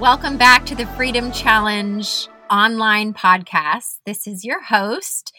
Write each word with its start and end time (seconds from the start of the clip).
Welcome 0.00 0.38
back 0.38 0.64
to 0.64 0.74
the 0.74 0.86
Freedom 0.86 1.30
Challenge 1.30 2.26
online 2.50 3.12
podcast. 3.12 3.96
This 4.06 4.26
is 4.26 4.46
your 4.46 4.62
host, 4.62 5.30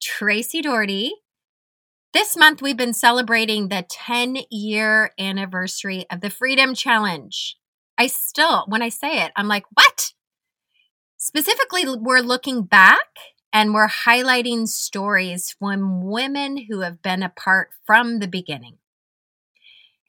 Tracy 0.00 0.62
Doherty. 0.62 1.14
This 2.12 2.36
month, 2.36 2.62
we've 2.62 2.76
been 2.76 2.92
celebrating 2.92 3.66
the 3.66 3.84
10 3.90 4.36
year 4.52 5.10
anniversary 5.18 6.06
of 6.12 6.20
the 6.20 6.30
Freedom 6.30 6.76
Challenge. 6.76 7.56
I 7.98 8.06
still, 8.06 8.66
when 8.68 8.82
I 8.82 8.88
say 8.88 9.24
it, 9.24 9.32
I'm 9.34 9.48
like, 9.48 9.64
what? 9.74 10.12
Specifically, 11.16 11.82
we're 11.84 12.20
looking 12.20 12.62
back 12.62 13.08
and 13.52 13.74
we're 13.74 13.88
highlighting 13.88 14.68
stories 14.68 15.56
from 15.58 16.08
women 16.08 16.66
who 16.70 16.82
have 16.82 17.02
been 17.02 17.24
apart 17.24 17.70
from 17.84 18.20
the 18.20 18.28
beginning. 18.28 18.78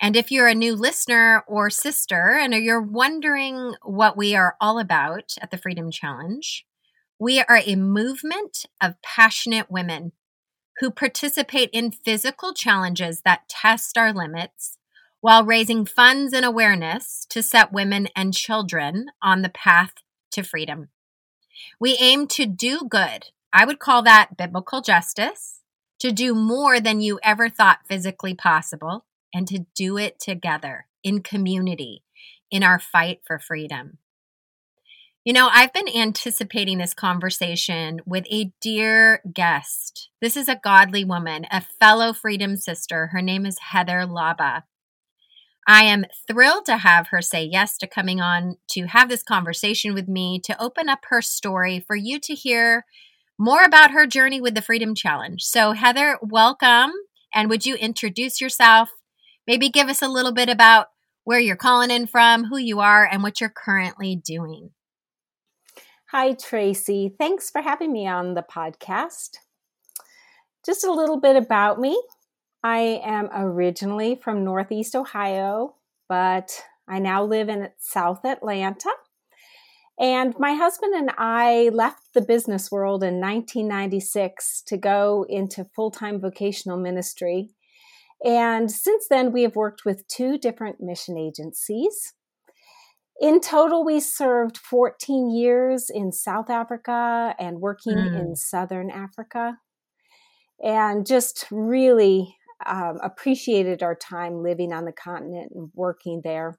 And 0.02 0.16
if 0.16 0.32
you're 0.32 0.48
a 0.48 0.56
new 0.56 0.76
listener 0.76 1.44
or 1.48 1.70
sister 1.70 2.38
and 2.40 2.54
you're 2.54 2.82
wondering 2.82 3.76
what 3.84 4.18
we 4.18 4.36
are 4.36 4.56
all 4.60 4.78
about 4.78 5.36
at 5.42 5.52
the 5.52 5.58
Freedom 5.58 5.90
Challenge, 5.90 6.66
we 7.18 7.40
are 7.40 7.62
a 7.66 7.76
movement 7.76 8.66
of 8.82 9.02
passionate 9.02 9.72
women 9.72 10.12
who 10.80 10.92
participate 10.92 11.70
in 11.72 11.92
physical 11.92 12.54
challenges 12.54 13.22
that 13.22 13.48
test 13.48 13.98
our 13.98 14.12
limits 14.12 14.78
while 15.22 15.46
raising 15.46 15.86
funds 15.86 16.34
and 16.34 16.46
awareness 16.46 17.26
to 17.30 17.42
set 17.42 17.72
women 17.72 18.10
and 18.16 18.34
children 18.34 19.08
on 19.22 19.42
the 19.42 19.50
path 19.50 19.94
to 20.32 20.44
freedom. 20.44 20.90
We 21.80 21.98
aim 22.00 22.28
to 22.28 22.46
do 22.46 22.82
good. 22.90 23.28
I 23.54 23.66
would 23.66 23.80
call 23.80 24.04
that 24.04 24.36
biblical 24.38 24.82
justice, 24.82 25.62
to 26.00 26.12
do 26.12 26.36
more 26.36 26.82
than 26.82 27.00
you 27.00 27.20
ever 27.24 27.50
thought 27.50 27.88
physically 27.88 28.36
possible 28.36 29.06
and 29.36 29.48
to 29.50 29.66
do 29.76 29.98
it 29.98 30.18
together 30.18 30.88
in 31.04 31.22
community 31.22 32.04
in 32.50 32.64
our 32.64 32.80
fight 32.80 33.20
for 33.28 33.38
freedom. 33.38 33.98
You 35.26 35.34
know, 35.34 35.50
I've 35.52 35.74
been 35.74 35.90
anticipating 35.90 36.78
this 36.78 36.94
conversation 36.94 38.00
with 38.06 38.26
a 38.32 38.54
dear 38.62 39.22
guest. 39.34 40.10
This 40.22 40.38
is 40.38 40.48
a 40.48 40.60
godly 40.64 41.04
woman, 41.04 41.48
a 41.52 41.62
fellow 41.62 42.14
freedom 42.14 42.56
sister. 42.56 43.08
Her 43.08 43.22
name 43.22 43.46
is 43.46 43.58
Heather 43.60 44.06
Laba. 44.08 44.64
I 45.68 45.84
am 45.84 46.06
thrilled 46.28 46.66
to 46.66 46.78
have 46.78 47.08
her 47.08 47.22
say 47.22 47.44
yes 47.44 47.78
to 47.80 47.88
coming 47.88 48.22
on 48.22 48.58
to 48.70 48.86
have 48.86 49.10
this 49.10 49.24
conversation 49.24 49.96
with 49.96 50.08
me, 50.08 50.40
to 50.46 50.62
open 50.62 50.88
up 50.88 51.00
her 51.10 51.22
story 51.22 51.84
for 51.86 51.96
you 51.96 52.20
to 52.20 52.36
hear 52.36 52.86
more 53.38 53.64
about 53.64 53.92
her 53.92 54.06
journey 54.06 54.40
with 54.40 54.54
the 54.54 54.62
Freedom 54.62 54.94
Challenge. 54.96 55.44
So, 55.44 55.72
Heather, 55.72 56.20
welcome. 56.22 56.92
And 57.34 57.50
would 57.50 57.66
you 57.66 57.76
introduce 57.76 58.40
yourself 58.40 58.92
Maybe 59.48 59.70
give 59.70 59.90
us 59.90 60.02
a 60.02 60.08
little 60.08 60.34
bit 60.34 60.50
about 60.50 60.88
where 61.24 61.40
you're 61.40 61.56
calling 61.56 61.92
in 61.92 62.08
from, 62.08 62.46
who 62.46 62.58
you 62.58 62.80
are, 62.80 63.06
and 63.06 63.24
what 63.24 63.40
you're 63.40 63.50
currently 63.50 64.16
doing. 64.16 64.72
Hi, 66.12 66.34
Tracy. 66.34 67.14
Thanks 67.18 67.50
for 67.50 67.62
having 67.62 67.92
me 67.92 68.08
on 68.08 68.36
the 68.36 68.44
podcast. 68.44 69.38
Just 70.66 70.86
a 70.86 70.92
little 70.92 71.20
bit 71.20 71.36
about 71.36 71.80
me. 71.80 72.02
I 72.64 73.02
am 73.04 73.30
originally 73.34 74.16
from 74.16 74.44
Northeast 74.44 74.96
Ohio, 74.96 75.76
but 76.08 76.64
I 76.88 77.00
now 77.00 77.24
live 77.24 77.50
in 77.50 77.70
South 77.80 78.26
Atlanta. 78.26 78.92
And 80.00 80.38
my 80.40 80.54
husband 80.54 80.94
and 80.94 81.12
I 81.18 81.70
left 81.74 82.14
the 82.14 82.22
business 82.22 82.72
world 82.72 83.04
in 83.04 83.20
1996 83.20 84.64
to 84.68 84.78
go 84.78 85.26
into 85.30 85.66
full 85.76 85.92
time 85.92 86.20
vocational 86.20 86.78
ministry 86.78 87.55
and 88.26 88.72
since 88.72 89.08
then, 89.08 89.32
we 89.32 89.44
have 89.44 89.56
worked 89.56 89.86
with 89.86 90.08
two 90.08 90.40
different 90.40 90.82
mission 90.82 91.16
agencies. 91.16 92.14
In 93.22 93.40
total, 93.40 93.86
we 93.86 94.00
served 94.00 94.58
14 94.58 95.30
years 95.30 95.90
in 95.90 96.12
South 96.12 96.50
Africa 96.50 97.36
and 97.40 97.62
working 97.62 97.96
mm. 97.96 98.20
in 98.20 98.36
Southern 98.36 98.90
Africa. 98.90 99.58
And 100.62 101.06
just 101.06 101.46
really 101.52 102.36
um, 102.66 102.98
appreciated 103.04 103.84
our 103.84 103.96
time 103.96 104.42
living 104.42 104.74
on 104.74 104.86
the 104.86 104.92
continent 104.92 105.52
and 105.54 105.70
working 105.76 106.22
there. 106.24 106.58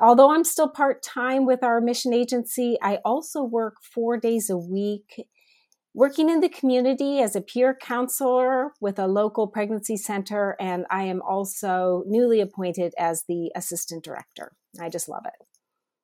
Although 0.00 0.32
I'm 0.32 0.44
still 0.44 0.68
part 0.68 1.02
time 1.02 1.46
with 1.46 1.62
our 1.62 1.80
mission 1.80 2.12
agency, 2.12 2.78
I 2.82 2.98
also 3.04 3.42
work 3.42 3.76
four 3.82 4.18
days 4.18 4.50
a 4.50 4.56
week 4.56 5.26
working 5.96 6.28
in 6.28 6.40
the 6.40 6.48
community 6.48 7.20
as 7.20 7.34
a 7.34 7.40
peer 7.40 7.74
counselor 7.74 8.72
with 8.82 8.98
a 8.98 9.06
local 9.06 9.46
pregnancy 9.46 9.96
center, 9.96 10.54
and 10.60 10.84
I 10.90 11.04
am 11.04 11.22
also 11.22 12.04
newly 12.06 12.38
appointed 12.42 12.92
as 12.98 13.24
the 13.26 13.50
assistant 13.56 14.04
director. 14.04 14.52
I 14.78 14.90
just 14.90 15.08
love 15.08 15.24
it. 15.24 15.46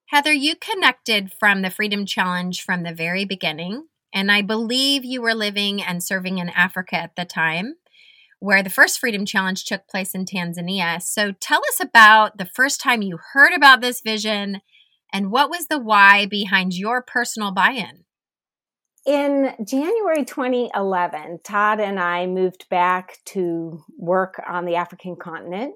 Heather, 0.06 0.32
you 0.32 0.56
connected 0.56 1.34
from 1.38 1.60
the 1.60 1.70
Freedom 1.70 2.06
Challenge 2.06 2.62
from 2.62 2.82
the 2.82 2.94
very 2.94 3.26
beginning, 3.26 3.86
and 4.14 4.32
I 4.32 4.40
believe 4.40 5.04
you 5.04 5.20
were 5.20 5.34
living 5.34 5.82
and 5.82 6.02
serving 6.02 6.38
in 6.38 6.48
Africa 6.48 6.96
at 6.96 7.14
the 7.14 7.26
time. 7.26 7.74
Where 8.38 8.62
the 8.62 8.70
first 8.70 8.98
Freedom 8.98 9.26
Challenge 9.26 9.62
took 9.62 9.86
place 9.86 10.14
in 10.14 10.24
Tanzania. 10.24 11.00
So 11.00 11.32
tell 11.38 11.60
us 11.68 11.80
about 11.80 12.38
the 12.38 12.48
first 12.56 12.80
time 12.80 13.00
you 13.00 13.18
heard 13.34 13.52
about 13.52 13.80
this 13.82 14.00
vision 14.00 14.62
and 15.12 15.30
what 15.30 15.50
was 15.50 15.66
the 15.66 15.78
why 15.78 16.26
behind 16.26 16.74
your 16.74 17.02
personal 17.02 17.52
buy 17.52 17.72
in? 17.72 18.04
In 19.04 19.52
January 19.64 20.24
2011, 20.24 21.40
Todd 21.42 21.80
and 21.80 21.98
I 21.98 22.26
moved 22.26 22.68
back 22.70 23.18
to 23.26 23.82
work 23.98 24.40
on 24.46 24.64
the 24.64 24.76
African 24.76 25.16
continent. 25.16 25.74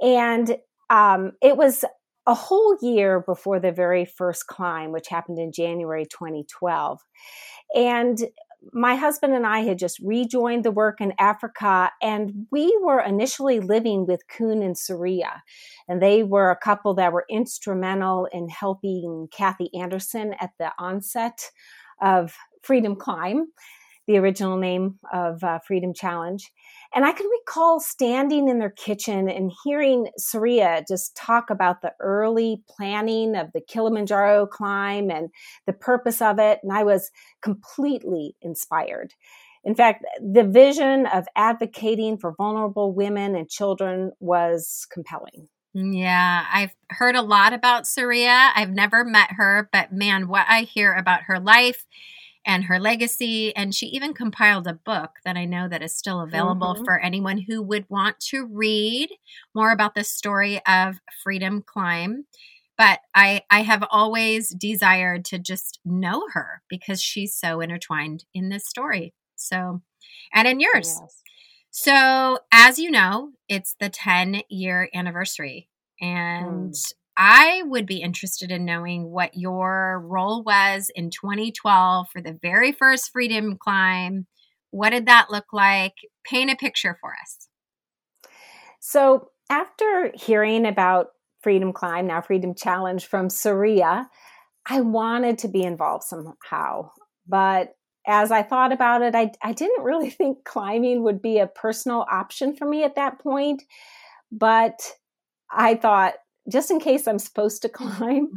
And 0.00 0.56
um, 0.90 1.32
it 1.40 1.56
was 1.56 1.84
a 2.26 2.34
whole 2.34 2.76
year 2.82 3.20
before 3.20 3.60
the 3.60 3.72
very 3.72 4.04
first 4.04 4.46
climb, 4.46 4.92
which 4.92 5.08
happened 5.08 5.38
in 5.38 5.52
January 5.52 6.04
2012. 6.04 7.00
And 7.74 8.18
my 8.72 8.94
husband 8.94 9.34
and 9.34 9.46
I 9.46 9.60
had 9.60 9.78
just 9.78 9.98
rejoined 10.00 10.64
the 10.64 10.70
work 10.70 11.00
in 11.00 11.14
Africa, 11.18 11.90
and 12.02 12.46
we 12.50 12.76
were 12.82 13.00
initially 13.00 13.58
living 13.58 14.06
with 14.06 14.28
Kuhn 14.28 14.62
and 14.62 14.76
Saria. 14.76 15.42
And 15.88 16.02
they 16.02 16.22
were 16.22 16.50
a 16.50 16.56
couple 16.56 16.92
that 16.94 17.12
were 17.12 17.24
instrumental 17.30 18.28
in 18.32 18.50
helping 18.50 19.28
Kathy 19.32 19.70
Anderson 19.74 20.34
at 20.40 20.50
the 20.58 20.72
onset 20.78 21.50
of 22.02 22.34
Freedom 22.62 22.96
Climb, 22.96 23.46
the 24.06 24.18
original 24.18 24.56
name 24.56 24.98
of 25.12 25.42
uh, 25.44 25.58
Freedom 25.66 25.94
Challenge. 25.94 26.50
And 26.94 27.04
I 27.04 27.12
can 27.12 27.26
recall 27.28 27.78
standing 27.78 28.48
in 28.48 28.58
their 28.58 28.70
kitchen 28.70 29.28
and 29.28 29.52
hearing 29.64 30.08
Saria 30.18 30.84
just 30.88 31.16
talk 31.16 31.48
about 31.50 31.82
the 31.82 31.92
early 32.00 32.62
planning 32.68 33.36
of 33.36 33.52
the 33.54 33.60
Kilimanjaro 33.60 34.46
climb 34.46 35.10
and 35.10 35.28
the 35.66 35.72
purpose 35.72 36.20
of 36.20 36.40
it. 36.40 36.58
And 36.62 36.72
I 36.72 36.82
was 36.82 37.10
completely 37.42 38.34
inspired. 38.42 39.14
In 39.62 39.74
fact, 39.74 40.04
the 40.20 40.44
vision 40.44 41.06
of 41.06 41.26
advocating 41.36 42.18
for 42.18 42.34
vulnerable 42.36 42.92
women 42.92 43.36
and 43.36 43.48
children 43.48 44.10
was 44.18 44.86
compelling. 44.90 45.48
Yeah, 45.72 46.46
I've 46.52 46.74
heard 46.88 47.14
a 47.14 47.22
lot 47.22 47.52
about 47.52 47.86
Saria. 47.86 48.50
I've 48.54 48.70
never 48.70 49.04
met 49.04 49.30
her, 49.32 49.68
but 49.72 49.92
man, 49.92 50.26
what 50.26 50.46
I 50.48 50.62
hear 50.62 50.94
about 50.94 51.22
her 51.24 51.38
life 51.38 51.84
and 52.46 52.64
her 52.64 52.78
legacy 52.78 53.54
and 53.54 53.74
she 53.74 53.86
even 53.86 54.14
compiled 54.14 54.66
a 54.66 54.72
book 54.72 55.10
that 55.24 55.36
i 55.36 55.44
know 55.44 55.68
that 55.68 55.82
is 55.82 55.96
still 55.96 56.20
available 56.20 56.74
mm-hmm. 56.74 56.84
for 56.84 56.98
anyone 56.98 57.38
who 57.38 57.62
would 57.62 57.84
want 57.88 58.18
to 58.20 58.46
read 58.46 59.10
more 59.54 59.70
about 59.70 59.94
the 59.94 60.04
story 60.04 60.60
of 60.66 60.96
freedom 61.22 61.62
climb 61.62 62.24
but 62.78 63.00
i 63.14 63.42
i 63.50 63.62
have 63.62 63.84
always 63.90 64.50
desired 64.50 65.24
to 65.24 65.38
just 65.38 65.80
know 65.84 66.26
her 66.32 66.62
because 66.68 67.02
she's 67.02 67.34
so 67.34 67.60
intertwined 67.60 68.24
in 68.34 68.48
this 68.48 68.66
story 68.66 69.12
so 69.36 69.82
and 70.32 70.48
in 70.48 70.60
yours 70.60 70.98
yes. 71.00 71.22
so 71.70 72.38
as 72.52 72.78
you 72.78 72.90
know 72.90 73.32
it's 73.48 73.76
the 73.80 73.88
10 73.88 74.42
year 74.48 74.88
anniversary 74.94 75.68
and 76.00 76.72
mm. 76.72 76.92
I 77.22 77.62
would 77.66 77.84
be 77.84 78.00
interested 78.00 78.50
in 78.50 78.64
knowing 78.64 79.10
what 79.10 79.36
your 79.36 80.02
role 80.06 80.42
was 80.42 80.90
in 80.94 81.10
2012 81.10 82.06
for 82.10 82.22
the 82.22 82.38
very 82.40 82.72
first 82.72 83.12
Freedom 83.12 83.58
Climb. 83.62 84.26
What 84.70 84.90
did 84.90 85.04
that 85.04 85.30
look 85.30 85.52
like? 85.52 85.92
Paint 86.24 86.50
a 86.50 86.56
picture 86.56 86.96
for 86.98 87.12
us. 87.22 87.48
So, 88.80 89.28
after 89.50 90.12
hearing 90.14 90.64
about 90.64 91.08
Freedom 91.42 91.74
Climb, 91.74 92.06
now 92.06 92.22
Freedom 92.22 92.54
Challenge 92.54 93.04
from 93.04 93.28
Saria, 93.28 94.08
I 94.66 94.80
wanted 94.80 95.36
to 95.40 95.48
be 95.48 95.62
involved 95.62 96.04
somehow. 96.04 96.90
But 97.28 97.74
as 98.06 98.32
I 98.32 98.42
thought 98.42 98.72
about 98.72 99.02
it, 99.02 99.14
I, 99.14 99.32
I 99.42 99.52
didn't 99.52 99.84
really 99.84 100.08
think 100.10 100.44
climbing 100.44 101.02
would 101.02 101.20
be 101.20 101.38
a 101.38 101.46
personal 101.46 102.06
option 102.10 102.56
for 102.56 102.66
me 102.66 102.82
at 102.82 102.94
that 102.94 103.18
point. 103.20 103.62
But 104.32 104.80
I 105.50 105.74
thought, 105.74 106.14
just 106.50 106.70
in 106.70 106.80
case 106.80 107.06
I'm 107.06 107.18
supposed 107.18 107.62
to 107.62 107.68
climb, 107.70 108.30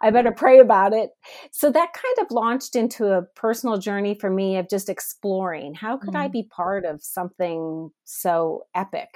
I 0.00 0.10
better 0.10 0.32
pray 0.32 0.58
about 0.58 0.92
it. 0.92 1.10
So 1.52 1.70
that 1.70 1.92
kind 1.92 2.26
of 2.26 2.30
launched 2.30 2.76
into 2.76 3.12
a 3.12 3.22
personal 3.36 3.78
journey 3.78 4.14
for 4.14 4.30
me 4.30 4.56
of 4.56 4.68
just 4.68 4.88
exploring 4.88 5.74
how 5.74 5.96
could 5.96 6.14
mm. 6.14 6.20
I 6.20 6.28
be 6.28 6.42
part 6.42 6.84
of 6.84 7.02
something 7.02 7.90
so 8.04 8.64
epic? 8.74 9.10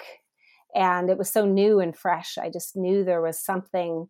And 0.75 1.09
it 1.09 1.19
was 1.19 1.31
so 1.31 1.47
new 1.47 1.79
and 1.79 1.97
fresh. 1.97 2.37
I 2.37 2.51
just 2.51 2.77
knew 2.77 3.05
there 3.05 3.23
was 3.23 3.39
something 3.39 4.09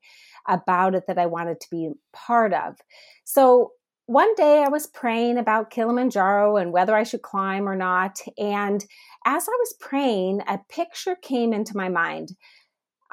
about 0.49 0.95
it 0.95 1.05
that 1.09 1.19
I 1.19 1.27
wanted 1.27 1.61
to 1.61 1.67
be 1.71 1.91
part 2.13 2.55
of. 2.55 2.77
So 3.25 3.73
one 4.07 4.35
day 4.35 4.63
I 4.63 4.69
was 4.69 4.87
praying 4.87 5.39
about 5.39 5.71
Kilimanjaro 5.71 6.57
and 6.57 6.73
whether 6.73 6.95
I 6.95 7.05
should 7.05 7.23
climb 7.23 7.69
or 7.69 7.77
not. 7.77 8.21
And 8.37 8.85
as 9.25 9.49
I 9.49 9.53
was 9.59 9.75
praying, 9.81 10.43
a 10.47 10.61
picture 10.69 11.17
came 11.17 11.53
into 11.53 11.77
my 11.77 11.89
mind. 11.89 12.37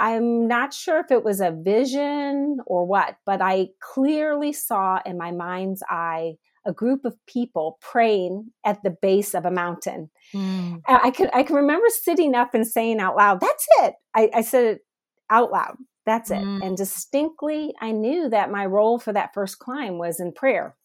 I'm 0.02 0.48
not 0.48 0.74
sure 0.74 1.00
if 1.00 1.12
it 1.12 1.24
was 1.24 1.42
a 1.42 1.52
vision 1.52 2.58
or 2.66 2.86
what, 2.86 3.18
but 3.24 3.40
I 3.40 3.70
clearly 3.80 4.52
saw 4.52 5.00
in 5.06 5.16
my 5.16 5.32
mind's 5.32 5.84
eye 5.88 6.38
a 6.66 6.74
group 6.74 7.06
of 7.06 7.16
people 7.28 7.78
praying 7.82 8.52
at 8.66 8.82
the 8.82 8.90
base 8.90 9.36
of 9.36 9.46
a 9.46 9.52
mountain. 9.52 10.10
Mm. 10.34 10.82
I 10.88 11.12
could 11.12 11.30
I 11.34 11.44
can 11.44 11.56
remember 11.56 11.86
sitting 11.90 12.34
up 12.34 12.56
and 12.56 12.68
saying 12.68 13.00
out 13.00 13.16
loud, 13.16 13.42
"That's 13.42 13.68
it." 13.82 13.94
I, 14.16 14.30
I 14.34 14.42
said 14.42 14.66
it 14.66 14.82
out 15.30 15.52
loud. 15.52 15.78
That's 16.08 16.32
it. 16.32 16.42
Mm. 16.42 16.66
And 16.66 16.78
distinctly, 16.78 17.76
I 17.80 17.92
knew 17.92 18.28
that 18.30 18.52
my 18.52 18.66
role 18.66 18.98
for 18.98 19.14
that 19.14 19.36
first 19.36 19.60
climb 19.60 20.00
was 20.00 20.20
in 20.20 20.34
prayer 20.34 20.76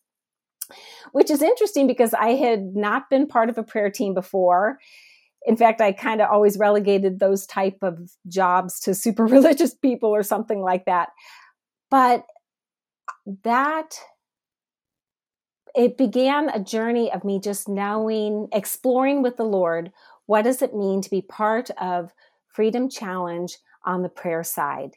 which 1.13 1.31
is 1.31 1.43
interesting 1.43 1.87
because 1.87 2.15
I 2.15 2.31
had 2.31 2.75
not 2.75 3.09
been 3.09 3.27
part 3.27 3.49
of 3.49 3.59
a 3.59 3.63
prayer 3.63 3.91
team 3.91 4.15
before. 4.15 4.79
In 5.47 5.57
fact, 5.57 5.81
I 5.81 5.93
kind 5.93 6.21
of 6.21 6.29
always 6.31 6.59
relegated 6.59 7.19
those 7.19 7.47
type 7.47 7.79
of 7.83 8.11
jobs 8.29 8.81
to 8.81 8.95
super 9.07 9.25
religious 9.25 9.75
people 9.75 10.11
or 10.11 10.23
something 10.23 10.61
like 10.61 10.85
that. 10.87 11.11
But 11.91 12.25
that 13.45 13.99
it 15.75 15.97
began 15.97 16.49
a 16.49 16.59
journey 16.59 17.13
of 17.13 17.23
me 17.23 17.39
just 17.39 17.69
knowing, 17.69 18.49
exploring 18.53 19.23
with 19.23 19.37
the 19.37 19.45
Lord, 19.45 19.93
what 20.25 20.43
does 20.43 20.63
it 20.63 20.75
mean 20.75 21.03
to 21.03 21.11
be 21.11 21.23
part 21.23 21.71
of 21.81 22.13
Freedom 22.49 22.89
Challenge 22.89 23.57
on 23.85 24.03
the 24.03 24.09
prayer 24.09 24.43
side? 24.43 24.93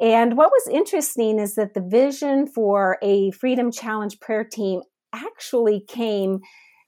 And 0.00 0.36
what 0.36 0.50
was 0.50 0.68
interesting 0.72 1.38
is 1.38 1.56
that 1.56 1.74
the 1.74 1.80
vision 1.80 2.46
for 2.46 2.98
a 3.02 3.32
Freedom 3.32 3.70
Challenge 3.70 4.18
prayer 4.20 4.44
team 4.44 4.82
actually 5.12 5.80
came 5.80 6.40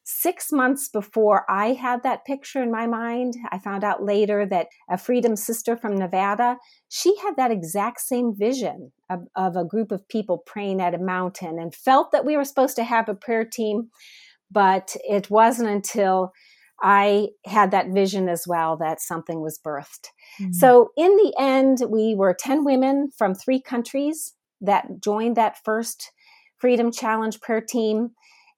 six 0.05 0.53
months 0.53 0.89
before 0.89 1.45
I 1.49 1.69
had 1.73 2.03
that 2.03 2.27
picture 2.27 2.63
in 2.63 2.71
my 2.71 2.87
mind. 2.87 3.35
I 3.51 3.59
found 3.59 3.83
out 3.83 4.05
later 4.05 4.47
that 4.47 4.69
a 4.89 4.99
Freedom 4.99 5.35
sister 5.35 5.77
from 5.77 5.97
Nevada, 5.97 6.59
she 6.89 7.17
had 7.17 7.37
that 7.37 7.51
exact 7.51 8.01
same 8.01 8.35
vision 8.37 8.93
of, 9.11 9.21
of, 9.35 9.57
a 9.57 9.65
group 9.65 9.91
of 9.91 10.07
people 10.09 10.39
praying 10.47 10.81
at 10.81 10.95
a 10.95 10.99
mountain 10.99 11.59
and 11.59 11.75
felt 11.75 12.13
that 12.13 12.25
we 12.25 12.37
were 12.37 12.45
supposed 12.45 12.77
to 12.77 12.85
have 12.85 13.09
a 13.09 13.15
prayer 13.15 13.45
team. 13.45 13.91
But 14.51 14.95
it 15.09 15.31
wasn't 15.31 15.71
until 15.71 16.33
I 16.83 17.29
had 17.47 17.71
that 17.71 17.89
vision 17.89 18.29
as 18.29 18.47
well 18.47 18.77
that 18.77 19.01
something 19.01 19.41
was 19.41 19.59
birthed. 19.59 20.09
Mm-hmm. 20.41 20.53
So, 20.53 20.91
in 20.97 21.17
the 21.17 21.35
end, 21.39 21.79
we 21.89 22.15
were 22.15 22.37
10 22.39 22.65
women 22.65 23.11
from 23.17 23.35
three 23.35 23.61
countries 23.61 24.35
that 24.61 25.01
joined 25.03 25.37
that 25.37 25.57
first 25.65 26.13
Freedom 26.59 26.93
Challenge 26.93 27.41
prayer 27.41 27.61
team. 27.61 28.11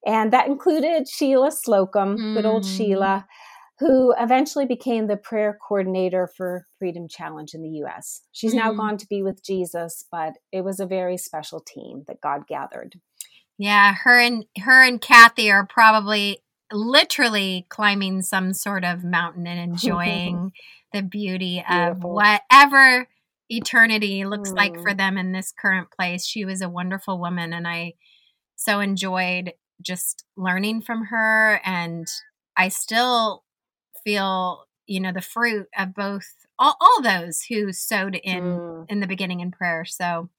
And 0.05 0.33
that 0.33 0.47
included 0.47 1.09
Sheila 1.09 1.51
Slocum, 1.51 2.17
mm. 2.17 2.35
good 2.35 2.47
old 2.47 2.65
mm. 2.65 2.77
Sheila, 2.77 3.27
who 3.79 4.15
eventually 4.19 4.67
became 4.67 5.07
the 5.07 5.17
prayer 5.17 5.59
coordinator 5.67 6.29
for 6.37 6.67
Freedom 6.79 7.07
Challenge 7.09 7.53
in 7.55 7.63
the 7.63 7.85
US. 7.85 8.23
She's 8.33 8.53
mm. 8.53 8.57
now 8.57 8.73
gone 8.73 8.97
to 8.99 9.07
be 9.07 9.23
with 9.23 9.45
Jesus, 9.45 10.05
but 10.11 10.35
it 10.53 10.63
was 10.63 10.81
a 10.81 10.87
very 10.87 11.17
special 11.17 11.61
team 11.61 12.05
that 12.07 12.21
God 12.21 12.47
gathered. 12.49 13.01
Yeah, 13.59 13.95
her 14.05 14.19
and 14.19 14.45
her 14.59 14.83
and 14.83 15.01
Kathy 15.01 15.51
are 15.51 15.67
probably 15.67 16.39
literally 16.73 17.67
climbing 17.69 18.23
some 18.23 18.53
sort 18.53 18.85
of 18.85 19.05
mountain 19.05 19.47
and 19.47 19.59
enjoying 19.59 20.53
the 20.93 21.03
beauty 21.03 21.65
of 21.69 22.03
whatever 22.03 23.09
eternity 23.49 24.25
looks 24.25 24.51
mm. 24.51 24.57
like 24.57 24.75
for 24.75 24.93
mm. 24.93 24.97
them 24.97 25.19
in 25.19 25.33
this 25.33 25.53
current 25.53 25.89
place. 25.91 26.27
She 26.27 26.45
was 26.45 26.61
a 26.61 26.69
wonderful 26.69 27.19
woman, 27.21 27.53
and 27.53 27.67
I 27.67 27.95
so 28.57 28.81
enjoyed 28.81 29.53
just 29.83 30.25
learning 30.37 30.83
from 30.83 31.07
her. 31.07 31.61
And 31.65 32.07
I 32.57 32.69
still 32.69 33.45
feel, 34.05 34.65
you 34.87 35.01
know, 35.01 35.13
the 35.13 35.21
fruit 35.21 35.69
of 35.77 35.95
both 35.95 36.27
all, 36.59 36.77
all 36.81 37.03
those 37.03 37.43
who 37.43 37.73
sowed 37.73 38.15
in 38.17 38.43
mm. 38.43 38.87
in 38.89 39.01
the 39.01 39.07
beginning 39.07 39.41
in 39.41 39.51
prayer. 39.51 39.85
So 39.85 40.31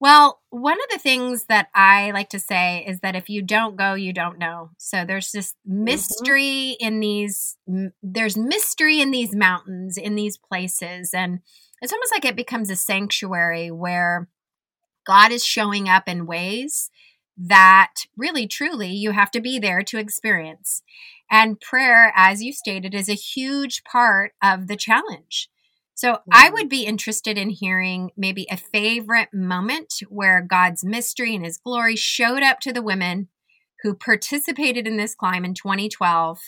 well, 0.00 0.40
one 0.50 0.78
of 0.78 0.90
the 0.90 0.98
things 0.98 1.46
that 1.46 1.68
I 1.74 2.12
like 2.12 2.28
to 2.30 2.38
say 2.38 2.84
is 2.86 3.00
that 3.00 3.16
if 3.16 3.28
you 3.28 3.42
don't 3.42 3.76
go, 3.76 3.94
you 3.94 4.12
don't 4.12 4.38
know. 4.38 4.70
So 4.78 5.04
there's 5.04 5.32
this 5.32 5.54
mm-hmm. 5.68 5.84
mystery 5.84 6.76
mm-hmm. 6.80 6.86
in 6.86 7.00
these, 7.00 7.56
there's 8.02 8.36
mystery 8.36 9.00
in 9.00 9.10
these 9.10 9.34
mountains, 9.34 9.96
in 9.96 10.14
these 10.14 10.36
places. 10.36 11.12
And 11.12 11.40
it's 11.82 11.92
almost 11.92 12.12
like 12.12 12.24
it 12.24 12.36
becomes 12.36 12.70
a 12.70 12.76
sanctuary 12.76 13.72
where 13.72 14.28
God 15.04 15.32
is 15.32 15.44
showing 15.44 15.88
up 15.88 16.08
in 16.08 16.26
ways 16.26 16.90
that 17.38 17.94
really, 18.16 18.46
truly, 18.46 18.90
you 18.90 19.12
have 19.12 19.30
to 19.30 19.40
be 19.40 19.58
there 19.58 19.82
to 19.82 19.98
experience. 19.98 20.82
And 21.30 21.60
prayer, 21.60 22.12
as 22.16 22.42
you 22.42 22.52
stated, 22.52 22.94
is 22.94 23.08
a 23.08 23.14
huge 23.14 23.84
part 23.84 24.32
of 24.42 24.66
the 24.66 24.76
challenge. 24.76 25.48
So 25.94 26.12
mm-hmm. 26.12 26.30
I 26.32 26.50
would 26.50 26.68
be 26.68 26.84
interested 26.84 27.38
in 27.38 27.50
hearing 27.50 28.10
maybe 28.16 28.46
a 28.50 28.56
favorite 28.56 29.28
moment 29.32 29.94
where 30.08 30.40
God's 30.40 30.84
mystery 30.84 31.34
and 31.34 31.44
his 31.44 31.58
glory 31.58 31.96
showed 31.96 32.42
up 32.42 32.60
to 32.60 32.72
the 32.72 32.82
women 32.82 33.28
who 33.82 33.94
participated 33.94 34.86
in 34.86 34.96
this 34.96 35.14
climb 35.14 35.44
in 35.44 35.54
2012. 35.54 36.38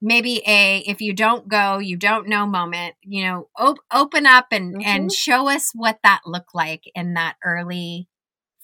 Maybe 0.00 0.42
a 0.46 0.78
if 0.86 1.00
you 1.00 1.12
don't 1.12 1.48
go, 1.48 1.78
you 1.78 1.96
don't 1.96 2.28
know 2.28 2.46
moment, 2.46 2.94
you 3.02 3.24
know, 3.24 3.48
op- 3.58 3.78
open 3.92 4.26
up 4.26 4.46
and 4.52 4.74
mm-hmm. 4.74 4.86
and 4.86 5.12
show 5.12 5.48
us 5.48 5.72
what 5.74 5.98
that 6.02 6.20
looked 6.24 6.54
like 6.54 6.84
in 6.94 7.14
that 7.14 7.36
early 7.44 8.08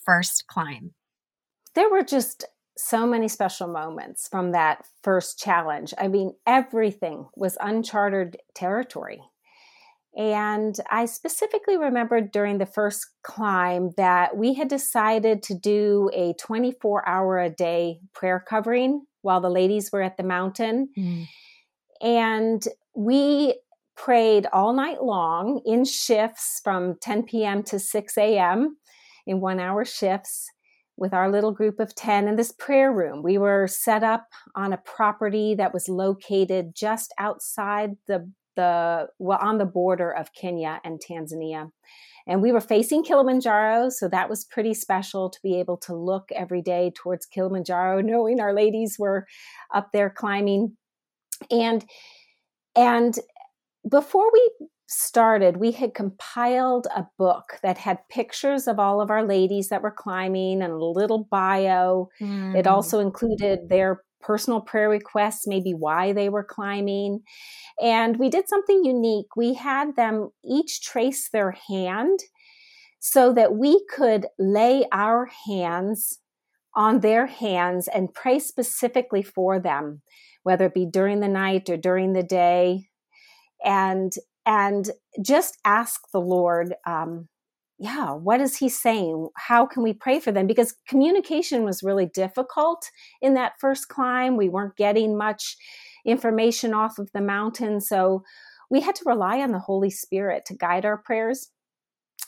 first 0.04 0.46
climb. 0.46 0.92
There 1.74 1.90
were 1.90 2.02
just 2.02 2.44
so 2.76 3.06
many 3.06 3.28
special 3.28 3.68
moments 3.68 4.28
from 4.28 4.52
that 4.52 4.84
first 5.02 5.38
challenge. 5.38 5.94
I 5.98 6.08
mean, 6.08 6.34
everything 6.46 7.28
was 7.36 7.56
uncharted 7.60 8.36
territory. 8.54 9.22
And 10.16 10.76
I 10.90 11.06
specifically 11.06 11.76
remembered 11.76 12.30
during 12.30 12.58
the 12.58 12.66
first 12.66 13.06
climb 13.22 13.90
that 13.96 14.36
we 14.36 14.54
had 14.54 14.68
decided 14.68 15.42
to 15.44 15.54
do 15.54 16.08
a 16.12 16.34
24 16.34 17.08
hour 17.08 17.38
a 17.38 17.50
day 17.50 17.98
prayer 18.12 18.44
covering 18.46 19.06
while 19.22 19.40
the 19.40 19.50
ladies 19.50 19.90
were 19.90 20.02
at 20.02 20.16
the 20.16 20.22
mountain. 20.22 20.88
Mm. 20.96 21.26
And 22.00 22.68
we 22.94 23.60
prayed 23.96 24.46
all 24.52 24.72
night 24.72 25.02
long 25.02 25.60
in 25.64 25.84
shifts 25.84 26.60
from 26.62 26.96
10 27.00 27.24
p.m. 27.24 27.62
to 27.64 27.78
6 27.78 28.18
a.m. 28.18 28.76
in 29.26 29.40
one 29.40 29.58
hour 29.58 29.84
shifts 29.84 30.48
with 30.96 31.12
our 31.12 31.30
little 31.30 31.52
group 31.52 31.80
of 31.80 31.94
10 31.94 32.28
in 32.28 32.36
this 32.36 32.52
prayer 32.52 32.92
room. 32.92 33.22
We 33.22 33.38
were 33.38 33.66
set 33.66 34.02
up 34.02 34.26
on 34.54 34.72
a 34.72 34.78
property 34.78 35.54
that 35.56 35.74
was 35.74 35.88
located 35.88 36.74
just 36.74 37.12
outside 37.18 37.96
the 38.06 38.30
the 38.56 39.08
well 39.18 39.38
on 39.40 39.58
the 39.58 39.64
border 39.64 40.12
of 40.12 40.32
Kenya 40.32 40.80
and 40.84 41.00
Tanzania. 41.00 41.70
And 42.26 42.40
we 42.40 42.52
were 42.52 42.60
facing 42.60 43.04
Kilimanjaro, 43.04 43.90
so 43.90 44.08
that 44.08 44.30
was 44.30 44.44
pretty 44.44 44.72
special 44.72 45.28
to 45.28 45.38
be 45.42 45.58
able 45.58 45.76
to 45.78 45.94
look 45.94 46.30
every 46.32 46.62
day 46.62 46.92
towards 46.94 47.26
Kilimanjaro, 47.26 48.00
knowing 48.02 48.40
our 48.40 48.54
ladies 48.54 48.96
were 48.98 49.26
up 49.74 49.90
there 49.92 50.10
climbing. 50.10 50.76
And 51.50 51.84
and 52.76 53.18
before 53.88 54.30
we 54.32 54.50
started, 54.86 55.56
we 55.56 55.72
had 55.72 55.94
compiled 55.94 56.86
a 56.94 57.06
book 57.18 57.58
that 57.62 57.78
had 57.78 58.08
pictures 58.08 58.66
of 58.66 58.78
all 58.78 59.00
of 59.00 59.10
our 59.10 59.24
ladies 59.24 59.68
that 59.68 59.82
were 59.82 59.90
climbing 59.90 60.62
and 60.62 60.72
a 60.72 60.84
little 60.84 61.24
bio. 61.30 62.08
Mm. 62.20 62.56
It 62.56 62.66
also 62.66 63.00
included 63.00 63.68
their 63.68 64.02
personal 64.20 64.60
prayer 64.60 64.88
requests, 64.88 65.46
maybe 65.46 65.74
why 65.74 66.12
they 66.12 66.28
were 66.28 66.44
climbing. 66.44 67.20
And 67.80 68.16
we 68.18 68.30
did 68.30 68.48
something 68.48 68.84
unique. 68.84 69.36
We 69.36 69.54
had 69.54 69.96
them 69.96 70.30
each 70.44 70.82
trace 70.82 71.28
their 71.28 71.52
hand 71.68 72.20
so 73.00 73.32
that 73.34 73.54
we 73.54 73.84
could 73.90 74.26
lay 74.38 74.86
our 74.92 75.30
hands 75.46 76.20
on 76.74 77.00
their 77.00 77.26
hands 77.26 77.86
and 77.86 78.14
pray 78.14 78.38
specifically 78.38 79.22
for 79.22 79.60
them, 79.60 80.00
whether 80.42 80.66
it 80.66 80.74
be 80.74 80.86
during 80.86 81.20
the 81.20 81.28
night 81.28 81.68
or 81.68 81.76
during 81.76 82.14
the 82.14 82.22
day. 82.22 82.88
And 83.62 84.12
and 84.46 84.90
just 85.22 85.58
ask 85.64 86.00
the 86.12 86.20
Lord 86.20 86.74
um, 86.86 87.28
yeah, 87.78 88.12
what 88.12 88.40
is 88.40 88.56
he 88.56 88.68
saying? 88.68 89.28
How 89.36 89.66
can 89.66 89.82
we 89.82 89.92
pray 89.92 90.20
for 90.20 90.30
them? 90.30 90.46
Because 90.46 90.74
communication 90.88 91.64
was 91.64 91.82
really 91.82 92.06
difficult 92.06 92.88
in 93.20 93.34
that 93.34 93.54
first 93.60 93.88
climb. 93.88 94.36
We 94.36 94.48
weren't 94.48 94.76
getting 94.76 95.18
much 95.18 95.56
information 96.06 96.72
off 96.72 96.98
of 96.98 97.10
the 97.12 97.20
mountain. 97.20 97.80
So 97.80 98.22
we 98.70 98.80
had 98.80 98.94
to 98.96 99.04
rely 99.06 99.40
on 99.40 99.50
the 99.50 99.58
Holy 99.58 99.90
Spirit 99.90 100.44
to 100.46 100.54
guide 100.54 100.84
our 100.84 100.98
prayers. 100.98 101.50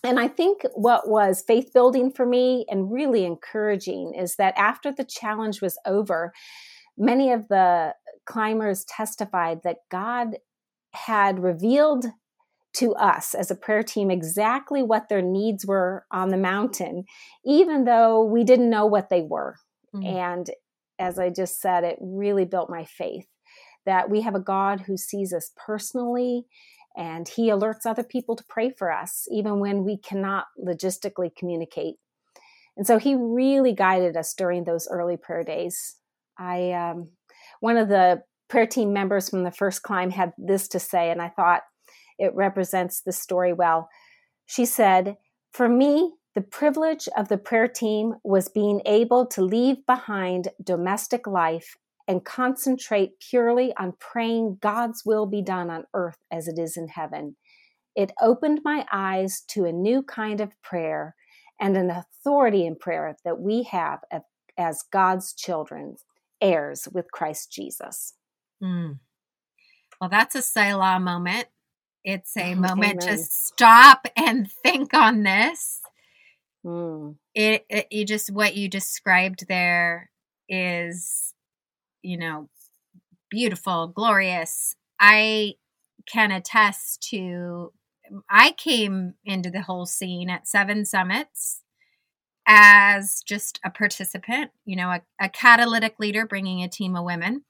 And 0.02 0.18
I 0.18 0.28
think 0.28 0.62
what 0.74 1.08
was 1.08 1.44
faith 1.46 1.72
building 1.72 2.10
for 2.10 2.26
me 2.26 2.66
and 2.68 2.92
really 2.92 3.24
encouraging 3.24 4.14
is 4.14 4.36
that 4.36 4.54
after 4.56 4.92
the 4.92 5.04
challenge 5.04 5.62
was 5.62 5.78
over, 5.86 6.32
many 6.98 7.32
of 7.32 7.48
the 7.48 7.94
climbers 8.24 8.84
testified 8.84 9.60
that 9.62 9.78
God 9.90 10.36
had 10.96 11.42
revealed 11.42 12.06
to 12.74 12.94
us 12.94 13.34
as 13.34 13.50
a 13.50 13.56
prayer 13.56 13.82
team 13.82 14.10
exactly 14.10 14.82
what 14.82 15.08
their 15.08 15.22
needs 15.22 15.64
were 15.64 16.04
on 16.10 16.28
the 16.28 16.36
mountain, 16.36 17.04
even 17.44 17.84
though 17.84 18.22
we 18.22 18.44
didn't 18.44 18.70
know 18.70 18.84
what 18.84 19.08
they 19.08 19.22
were. 19.22 19.56
Mm-hmm. 19.94 20.06
And 20.06 20.50
as 20.98 21.18
I 21.18 21.30
just 21.30 21.60
said, 21.60 21.84
it 21.84 21.96
really 22.00 22.44
built 22.44 22.68
my 22.68 22.84
faith 22.84 23.26
that 23.86 24.10
we 24.10 24.20
have 24.22 24.34
a 24.34 24.40
God 24.40 24.82
who 24.82 24.96
sees 24.96 25.32
us 25.32 25.52
personally 25.56 26.44
and 26.96 27.28
he 27.28 27.48
alerts 27.48 27.86
other 27.86 28.02
people 28.02 28.36
to 28.36 28.44
pray 28.48 28.70
for 28.70 28.92
us, 28.92 29.26
even 29.30 29.60
when 29.60 29.84
we 29.84 29.96
cannot 29.96 30.46
logistically 30.62 31.30
communicate. 31.36 31.96
And 32.76 32.86
so 32.86 32.98
he 32.98 33.14
really 33.14 33.72
guided 33.72 34.16
us 34.16 34.34
during 34.34 34.64
those 34.64 34.88
early 34.90 35.16
prayer 35.16 35.44
days. 35.44 35.96
I, 36.38 36.72
um, 36.72 37.10
one 37.60 37.76
of 37.76 37.88
the 37.88 38.22
prayer 38.48 38.66
team 38.66 38.92
members 38.92 39.28
from 39.28 39.44
the 39.44 39.50
first 39.50 39.82
climb 39.82 40.10
had 40.10 40.32
this 40.38 40.68
to 40.68 40.78
say, 40.78 41.10
and 41.10 41.20
I 41.20 41.28
thought, 41.28 41.62
it 42.18 42.34
represents 42.34 43.02
the 43.02 43.12
story 43.12 43.52
well. 43.52 43.88
She 44.46 44.64
said, 44.64 45.16
For 45.52 45.68
me, 45.68 46.14
the 46.34 46.42
privilege 46.42 47.08
of 47.16 47.28
the 47.28 47.38
prayer 47.38 47.68
team 47.68 48.14
was 48.22 48.48
being 48.48 48.80
able 48.86 49.26
to 49.26 49.42
leave 49.42 49.84
behind 49.86 50.48
domestic 50.62 51.26
life 51.26 51.76
and 52.08 52.24
concentrate 52.24 53.18
purely 53.20 53.74
on 53.76 53.94
praying 53.98 54.58
God's 54.60 55.02
will 55.04 55.26
be 55.26 55.42
done 55.42 55.70
on 55.70 55.84
earth 55.94 56.18
as 56.30 56.46
it 56.46 56.58
is 56.58 56.76
in 56.76 56.88
heaven. 56.88 57.36
It 57.96 58.12
opened 58.20 58.60
my 58.64 58.86
eyes 58.92 59.42
to 59.48 59.64
a 59.64 59.72
new 59.72 60.02
kind 60.02 60.40
of 60.40 60.52
prayer 60.62 61.14
and 61.58 61.76
an 61.76 61.90
authority 61.90 62.66
in 62.66 62.76
prayer 62.76 63.16
that 63.24 63.40
we 63.40 63.64
have 63.64 64.00
as 64.58 64.84
God's 64.92 65.32
children, 65.32 65.96
heirs 66.40 66.86
with 66.92 67.10
Christ 67.10 67.50
Jesus. 67.50 68.14
Mm. 68.62 68.98
Well, 70.00 70.10
that's 70.10 70.34
a 70.34 70.42
Selah 70.42 71.00
moment. 71.00 71.46
It's 72.04 72.36
a 72.36 72.54
moment 72.56 73.02
Amen. 73.02 73.16
to 73.16 73.18
stop 73.18 74.06
and 74.16 74.50
think 74.50 74.94
on 74.94 75.22
this. 75.22 75.80
Mm. 76.64 77.16
It, 77.34 77.64
it, 77.68 77.86
you 77.90 78.04
just 78.04 78.32
what 78.32 78.56
you 78.56 78.68
described 78.68 79.46
there 79.48 80.10
is, 80.48 81.32
you 82.02 82.18
know, 82.18 82.48
beautiful, 83.30 83.88
glorious. 83.88 84.74
I 84.98 85.54
can 86.10 86.30
attest 86.30 87.02
to. 87.10 87.72
I 88.30 88.52
came 88.52 89.14
into 89.24 89.50
the 89.50 89.62
whole 89.62 89.86
scene 89.86 90.30
at 90.30 90.46
Seven 90.46 90.84
Summits 90.84 91.62
as 92.46 93.22
just 93.26 93.58
a 93.64 93.70
participant, 93.70 94.52
you 94.64 94.76
know, 94.76 94.90
a, 94.90 95.02
a 95.20 95.28
catalytic 95.28 95.98
leader 95.98 96.24
bringing 96.24 96.62
a 96.62 96.68
team 96.68 96.94
of 96.94 97.04
women. 97.04 97.44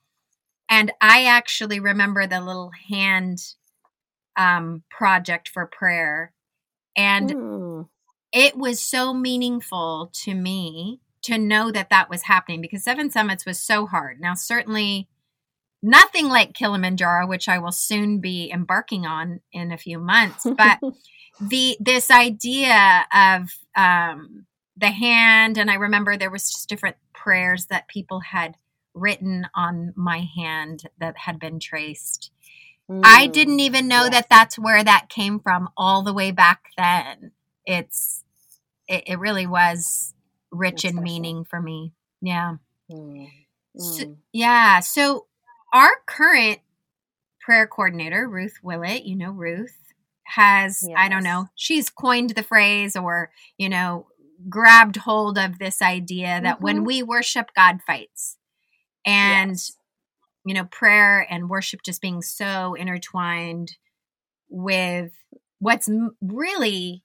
And 0.68 0.92
I 1.00 1.24
actually 1.24 1.80
remember 1.80 2.26
the 2.26 2.40
little 2.40 2.72
hand 2.88 3.40
um, 4.36 4.82
project 4.90 5.48
for 5.48 5.66
prayer. 5.66 6.32
And 6.96 7.30
mm. 7.30 7.88
it 8.32 8.56
was 8.56 8.80
so 8.80 9.14
meaningful 9.14 10.10
to 10.24 10.34
me 10.34 11.00
to 11.22 11.38
know 11.38 11.70
that 11.70 11.90
that 11.90 12.08
was 12.08 12.22
happening 12.22 12.60
because 12.60 12.84
Seven 12.84 13.10
Summits 13.10 13.44
was 13.44 13.58
so 13.58 13.86
hard. 13.86 14.20
Now, 14.20 14.34
certainly 14.34 15.08
nothing 15.82 16.28
like 16.28 16.54
Kilimanjaro, 16.54 17.26
which 17.26 17.48
I 17.48 17.58
will 17.58 17.72
soon 17.72 18.20
be 18.20 18.50
embarking 18.52 19.06
on 19.06 19.40
in 19.52 19.72
a 19.72 19.78
few 19.78 19.98
months, 19.98 20.46
but 20.56 20.78
the 21.40 21.76
this 21.80 22.10
idea 22.10 23.06
of 23.12 23.50
um, 23.76 24.46
the 24.76 24.90
hand, 24.90 25.58
and 25.58 25.70
I 25.70 25.74
remember 25.74 26.16
there 26.16 26.30
was 26.30 26.50
just 26.50 26.68
different 26.68 26.96
prayers 27.12 27.66
that 27.66 27.88
people 27.88 28.20
had 28.20 28.56
written 28.96 29.46
on 29.54 29.92
my 29.94 30.26
hand 30.36 30.82
that 30.98 31.16
had 31.18 31.38
been 31.38 31.60
traced 31.60 32.30
Mm. 32.90 33.00
I 33.04 33.26
didn't 33.26 33.60
even 33.60 33.88
know 33.88 34.04
yes. 34.04 34.10
that 34.10 34.26
that's 34.30 34.58
where 34.58 34.82
that 34.82 35.08
came 35.08 35.40
from 35.40 35.68
all 35.76 36.02
the 36.02 36.12
way 36.12 36.30
back 36.30 36.70
then. 36.76 37.32
It's 37.64 38.22
it, 38.88 39.04
it 39.06 39.18
really 39.18 39.46
was 39.46 40.14
rich 40.52 40.84
in 40.84 41.02
meaning 41.02 41.44
for 41.44 41.60
me. 41.60 41.92
Yeah. 42.20 42.56
Mm. 42.90 43.28
So, 43.76 44.04
mm. 44.04 44.16
yeah. 44.32 44.80
So 44.80 45.26
our 45.72 45.90
current 46.06 46.60
prayer 47.40 47.66
coordinator, 47.66 48.28
Ruth 48.28 48.58
Willett, 48.62 49.04
you 49.04 49.16
know 49.16 49.30
Ruth, 49.30 49.76
has 50.24 50.84
yes. 50.86 50.96
I 50.96 51.08
don't 51.08 51.24
know, 51.24 51.48
she's 51.56 51.90
coined 51.90 52.30
the 52.30 52.42
phrase 52.42 52.96
or, 52.96 53.30
you 53.58 53.68
know, 53.68 54.06
grabbed 54.48 54.96
hold 54.96 55.38
of 55.38 55.58
this 55.58 55.82
idea 55.82 56.40
that 56.42 56.56
mm-hmm. 56.56 56.64
when 56.64 56.84
we 56.84 57.02
worship, 57.02 57.50
God 57.56 57.80
fights. 57.86 58.36
And 59.06 59.52
yes 59.52 59.72
you 60.46 60.54
know, 60.54 60.64
prayer 60.64 61.26
and 61.28 61.50
worship 61.50 61.82
just 61.82 62.00
being 62.00 62.22
so 62.22 62.74
intertwined 62.74 63.76
with 64.48 65.12
what's 65.58 65.90
really 66.22 67.02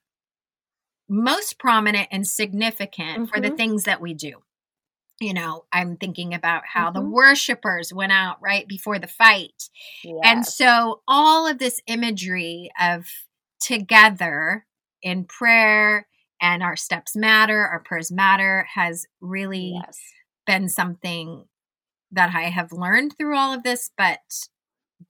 most 1.08 1.58
prominent 1.58 2.06
and 2.12 2.26
significant 2.26 3.10
mm-hmm. 3.10 3.24
for 3.24 3.40
the 3.40 3.48
mm-hmm. 3.48 3.56
things 3.56 3.84
that 3.84 4.00
we 4.00 4.14
do. 4.14 4.34
You 5.20 5.34
know, 5.34 5.64
I'm 5.72 5.96
thinking 5.96 6.34
about 6.34 6.62
how 6.72 6.86
mm-hmm. 6.86 7.00
the 7.00 7.10
worshipers 7.10 7.92
went 7.92 8.12
out 8.12 8.36
right 8.40 8.66
before 8.66 9.00
the 9.00 9.08
fight. 9.08 9.68
Yes. 10.04 10.20
And 10.22 10.46
so 10.46 11.02
all 11.08 11.48
of 11.48 11.58
this 11.58 11.80
imagery 11.88 12.70
of 12.80 13.06
together 13.60 14.66
in 15.02 15.24
prayer 15.24 16.06
and 16.40 16.62
our 16.62 16.76
steps 16.76 17.16
matter, 17.16 17.60
our 17.60 17.80
prayers 17.80 18.12
matter 18.12 18.68
has 18.72 19.04
really 19.20 19.80
yes. 19.84 19.98
been 20.46 20.68
something 20.68 21.44
that 22.12 22.34
I 22.34 22.50
have 22.50 22.72
learned 22.72 23.16
through 23.16 23.36
all 23.36 23.52
of 23.52 23.62
this, 23.62 23.90
but 23.96 24.20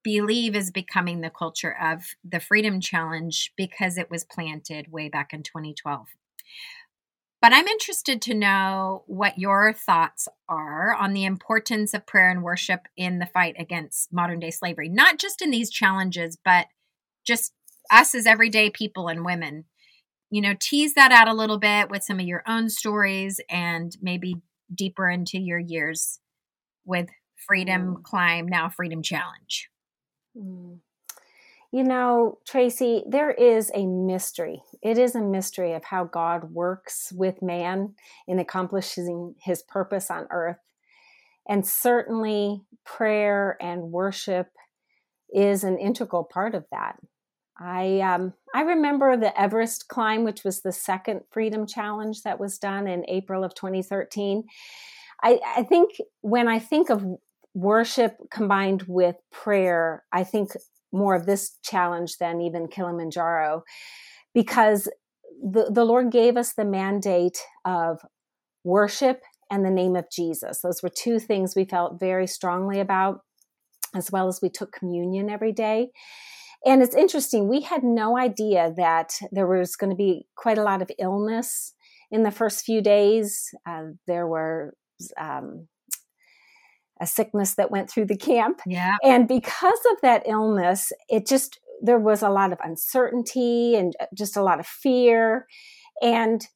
believe 0.03 0.57
is 0.57 0.71
becoming 0.71 1.21
the 1.21 1.31
culture 1.31 1.77
of 1.81 2.03
the 2.25 2.41
Freedom 2.41 2.81
Challenge 2.81 3.53
because 3.57 3.99
it 3.99 4.11
was 4.11 4.25
planted 4.25 4.91
way 4.91 5.09
back 5.09 5.33
in 5.33 5.43
2012. 5.43 6.07
But 7.41 7.53
I'm 7.53 7.67
interested 7.67 8.23
to 8.23 8.35
know 8.35 9.03
what 9.09 9.37
your 9.37 9.73
thoughts 9.73 10.29
are 10.49 10.95
on 10.95 11.13
the 11.13 11.25
importance 11.25 11.93
of 11.93 12.07
prayer 12.07 12.31
and 12.31 12.43
worship 12.43 12.87
in 12.97 13.19
the 13.19 13.27
fight 13.27 13.57
against 13.59 14.13
modern 14.13 14.39
day 14.39 14.53
slavery, 14.53 14.89
not 14.89 15.19
just 15.19 15.43
in 15.43 15.51
these 15.51 15.69
challenges, 15.69 16.39
but 16.45 16.67
just 17.27 17.53
us 17.91 18.15
as 18.15 18.27
everyday 18.27 18.71
people 18.71 19.09
and 19.09 19.25
women. 19.25 19.65
You 20.31 20.41
know, 20.41 20.55
tease 20.59 20.95
that 20.95 21.11
out 21.11 21.29
a 21.29 21.35
little 21.35 21.59
bit 21.59 21.91
with 21.91 22.05
some 22.05 22.21
of 22.21 22.27
your 22.27 22.45
own 22.47 22.71
stories 22.71 23.41
and 23.51 23.95
maybe 24.01 24.37
deeper 24.73 25.11
into 25.11 25.39
your 25.39 25.59
years 25.59 26.21
with 26.85 27.09
Freedom 27.37 27.97
mm. 27.97 28.03
Climb, 28.03 28.47
now 28.47 28.69
Freedom 28.69 29.03
Challenge? 29.03 29.69
Mm. 30.37 30.79
You 31.73 31.85
know, 31.85 32.39
Tracy, 32.47 33.03
there 33.09 33.31
is 33.31 33.71
a 33.75 33.87
mystery. 33.87 34.63
It 34.83 34.99
is 34.99 35.15
a 35.15 35.23
mystery 35.23 35.73
of 35.73 35.85
how 35.85 36.05
God 36.05 36.53
works 36.53 37.11
with 37.17 37.41
man 37.41 37.95
in 38.29 38.39
accomplishing 38.39 39.35
his 39.41 39.63
purpose 39.63 40.11
on 40.11 40.27
earth. 40.31 40.59
And 41.49 41.67
certainly, 41.67 42.63
prayer 42.85 43.57
and 43.61 43.91
worship 43.91 44.49
is 45.35 45.65
an 45.65 45.79
integral 45.79 46.25
part 46.25 46.55
of 46.55 46.67
that. 46.71 46.99
I 47.59 48.01
um, 48.01 48.35
I 48.55 48.63
remember 48.63 49.17
the 49.17 49.39
Everest 49.41 49.89
climb, 49.89 50.25
which 50.25 50.45
was 50.45 50.61
the 50.61 50.73
second 50.73 51.23
Freedom 51.31 51.67
Challenge 51.67 52.23
that 52.23 52.41
was 52.41 52.59
done 52.59 52.87
in 52.87 53.05
April 53.09 53.45
of 53.45 53.55
2013, 53.55 54.45
I, 55.23 55.41
I 55.57 55.63
think 55.63 55.91
when 56.21 56.49
I 56.49 56.59
think 56.59 56.91
of 56.91 57.05
worship 57.55 58.17
combined 58.31 58.85
with 58.89 59.17
prayer, 59.31 60.05
I 60.13 60.25
think 60.25 60.53
more 60.93 61.15
of 61.15 61.27
this 61.27 61.59
challenge 61.63 62.19
than 62.19 62.41
even 62.41 62.69
Kilimanjaro, 62.69 63.63
because 64.35 64.89
the, 65.43 65.71
the 65.71 65.85
Lord 65.85 66.11
gave 66.11 66.37
us 66.37 66.55
the 66.55 66.65
mandate 66.65 67.39
of 67.65 68.01
worship 68.65 69.23
and 69.51 69.65
the 69.65 69.71
name 69.71 69.97
of 69.97 70.11
Jesus. 70.11 70.61
Those 70.61 70.83
were 70.83 70.91
two 70.91 71.19
things 71.19 71.55
we 71.55 71.65
felt 71.65 72.01
very 72.01 72.27
strongly 72.27 72.81
about, 72.81 73.21
as 73.95 74.11
well 74.11 74.29
as 74.29 74.41
we 74.43 74.49
took 74.49 74.73
communion 74.73 75.29
every 75.29 75.53
day. 75.53 75.91
And 76.65 76.83
it's 76.83 76.95
interesting, 76.95 77.49
we 77.49 77.63
had 77.63 77.83
no 77.83 78.17
idea 78.17 78.73
that 78.77 79.15
there 79.31 79.47
was 79.47 79.77
going 79.77 79.91
to 79.91 79.97
be 79.97 80.27
quite 80.37 80.59
a 80.59 80.63
lot 80.63 80.81
of 80.81 80.91
illness 80.99 81.75
in 82.11 82.23
the 82.23 82.31
first 82.31 82.65
few 82.65 82.81
days. 82.81 83.49
Uh, 83.69 83.83
there 84.07 84.27
were 84.27 84.75
um, 85.19 85.69
a 87.01 87.07
sickness 87.07 87.55
that 87.55 87.71
went 87.71 87.91
through 87.91 88.07
the 88.07 88.17
camp. 88.17 88.61
Yeah. 88.67 88.97
And 89.03 89.27
because 89.27 89.81
of 89.91 90.01
that 90.03 90.23
illness, 90.27 90.93
it 91.09 91.27
just 91.27 91.59
there 91.83 91.99
was 91.99 92.23
a 92.23 92.31
lot 92.31 92.53
of 92.53 92.59
uncertainty 92.63 93.75
and 93.75 93.95
uh, 94.01 94.07
just 94.15 94.37
a 94.37 94.43
lot 94.43 94.61
of 94.61 94.67
fear. 94.67 95.47
And 96.01 96.47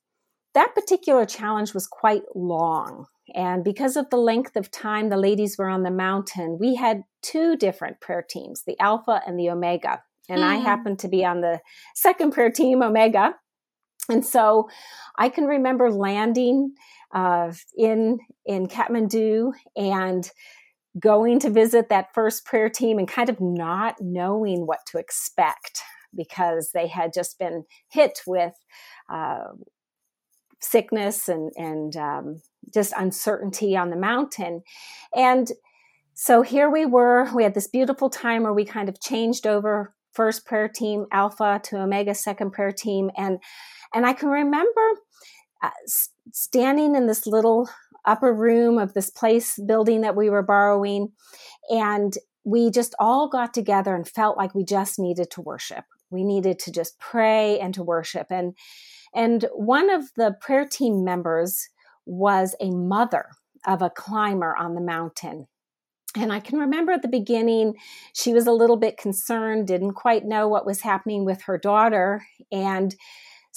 that 0.55 0.75
particular 0.75 1.27
challenge 1.27 1.75
was 1.75 1.87
quite 1.87 2.23
long. 2.35 3.07
And 3.35 3.65
because 3.65 3.97
of 3.97 4.09
the 4.11 4.17
length 4.17 4.57
of 4.57 4.71
time 4.71 5.09
the 5.09 5.17
ladies 5.17 5.59
were 5.59 5.69
on 5.69 5.83
the 5.83 5.91
mountain, 5.91 6.59
we 6.61 6.77
had 6.77 7.03
two 7.23 7.57
different 7.57 8.01
prayer 8.01 8.25
teams, 8.27 8.63
the 8.67 8.79
Alpha 8.79 9.21
and 9.27 9.39
the 9.39 9.51
Omega. 9.51 10.01
And 10.29 10.41
mm. 10.41 10.45
I 10.45 10.59
hmm. 10.59 10.65
happened 10.65 10.99
to 11.01 11.09
be 11.09 11.25
on 11.25 11.41
the 11.41 11.61
second 11.95 12.33
prayer 12.33 12.51
team, 12.51 12.83
Omega. 12.83 13.35
And 14.09 14.25
so 14.25 14.69
I 15.19 15.29
can 15.29 15.45
remember 15.45 15.91
landing 15.91 16.75
uh, 17.15 17.53
in 17.77 18.19
in 18.45 18.67
Kathmandu 18.67 19.53
and 19.77 20.31
going 20.99 21.39
to 21.41 21.51
visit 21.51 21.89
that 21.89 22.15
first 22.15 22.45
prayer 22.45 22.71
team 22.71 22.99
and 22.99 23.09
kind 23.09 23.29
of 23.29 23.41
not 23.41 23.97
knowing 24.01 24.67
what 24.67 24.81
to 24.87 24.99
expect 24.99 25.83
because 26.15 26.71
they 26.73 26.87
had 26.87 27.13
just 27.13 27.39
been 27.39 27.65
hit 27.91 28.21
with 28.27 28.55
uh, 29.13 29.49
sickness 30.61 31.29
and 31.29 31.53
and 31.57 31.97
um, 31.97 32.41
just 32.73 32.93
uncertainty 32.97 33.77
on 33.77 33.91
the 33.91 33.97
mountain. 33.97 34.63
And 35.15 35.51
so 36.15 36.43
here 36.43 36.71
we 36.71 36.87
were 36.87 37.29
we 37.35 37.43
had 37.43 37.55
this 37.55 37.69
beautiful 37.69 38.09
time 38.09 38.45
where 38.45 38.55
we 38.55 38.65
kind 38.65 38.89
of 38.89 39.01
changed 39.01 39.47
over 39.47 39.95
first 40.13 40.47
prayer 40.47 40.69
team 40.69 41.05
alpha 41.13 41.61
to 41.63 41.79
omega 41.79 42.15
second 42.15 42.53
prayer 42.53 42.73
team 42.73 43.11
and 43.19 43.39
and 43.95 44.07
i 44.07 44.13
can 44.13 44.29
remember 44.29 44.81
uh, 45.63 45.71
standing 46.33 46.95
in 46.95 47.07
this 47.07 47.27
little 47.27 47.69
upper 48.07 48.33
room 48.33 48.79
of 48.79 48.95
this 48.95 49.11
place 49.11 49.59
building 49.67 50.03
that 50.03 50.17
we 50.17 50.31
were 50.31 50.43
borrowing. 50.43 51.13
And 51.69 52.17
we 52.45 52.71
just 52.71 52.95
all 53.01 53.29
got 53.29 53.53
together 53.53 53.95
and 53.95 54.09
felt 54.09 54.37
like 54.37 54.55
we 54.55 54.65
just 54.65 54.99
needed 54.99 55.31
to 55.33 55.41
worship. 55.41 55.85
We 56.11 56.23
needed 56.23 56.61
to 56.61 56.73
just 56.73 56.99
pray 57.01 57.59
and 57.59 57.75
to 57.75 57.83
worship. 57.83 58.29
And 58.31 58.55
and 59.15 59.47
one 59.55 59.91
of 59.91 60.05
the 60.17 60.37
prayer 60.41 60.67
team 60.67 61.05
members 61.05 61.69
was 62.05 62.55
a 62.61 62.71
mother 62.71 63.31
of 63.67 63.83
a 63.83 63.91
climber 63.91 64.55
on 64.57 64.75
the 64.75 64.81
mountain. 64.81 65.47
And 66.17 66.33
I 66.33 66.41
can 66.41 66.59
remember 66.59 66.93
at 66.93 67.03
the 67.03 67.09
beginning, 67.09 67.75
she 68.15 68.33
was 68.33 68.47
a 68.47 68.53
little 68.53 68.77
bit 68.77 68.97
concerned, 68.97 69.67
didn't 69.67 69.95
quite 69.95 70.25
know 70.25 70.49
what 70.49 70.67
was 70.67 70.83
happening 70.83 71.25
with 71.25 71.43
her 71.43 71.59
daughter. 71.59 72.25
And 72.53 72.95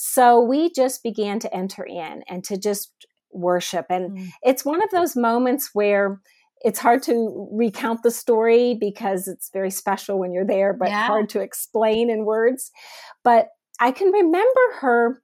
so 0.01 0.39
we 0.39 0.71
just 0.71 1.03
began 1.03 1.39
to 1.39 1.53
enter 1.53 1.83
in 1.83 2.23
and 2.29 2.41
to 2.45 2.57
just 2.57 3.05
worship. 3.33 3.87
And 3.89 4.17
mm. 4.17 4.29
it's 4.41 4.63
one 4.63 4.81
of 4.81 4.89
those 4.91 5.17
moments 5.17 5.71
where 5.73 6.21
it's 6.61 6.79
hard 6.79 7.03
to 7.03 7.49
recount 7.51 8.01
the 8.01 8.09
story 8.09 8.77
because 8.79 9.27
it's 9.27 9.49
very 9.51 9.69
special 9.69 10.17
when 10.17 10.31
you're 10.31 10.45
there, 10.45 10.71
but 10.71 10.87
yeah. 10.87 11.05
hard 11.05 11.27
to 11.31 11.41
explain 11.41 12.09
in 12.09 12.23
words. 12.23 12.71
But 13.25 13.49
I 13.81 13.91
can 13.91 14.07
remember 14.13 14.61
her 14.79 15.21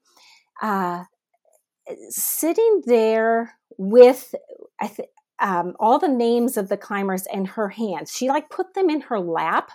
uh, 0.61 1.05
sitting 2.09 2.81
there 2.85 3.53
with 3.77 4.35
I 4.81 4.87
th- 4.87 5.07
um, 5.39 5.77
all 5.79 5.99
the 5.99 6.09
names 6.09 6.57
of 6.57 6.67
the 6.67 6.75
climbers 6.75 7.25
in 7.31 7.45
her 7.45 7.69
hands. 7.69 8.11
She 8.13 8.27
like 8.27 8.49
put 8.49 8.73
them 8.73 8.89
in 8.89 8.99
her 9.01 9.21
lap. 9.21 9.71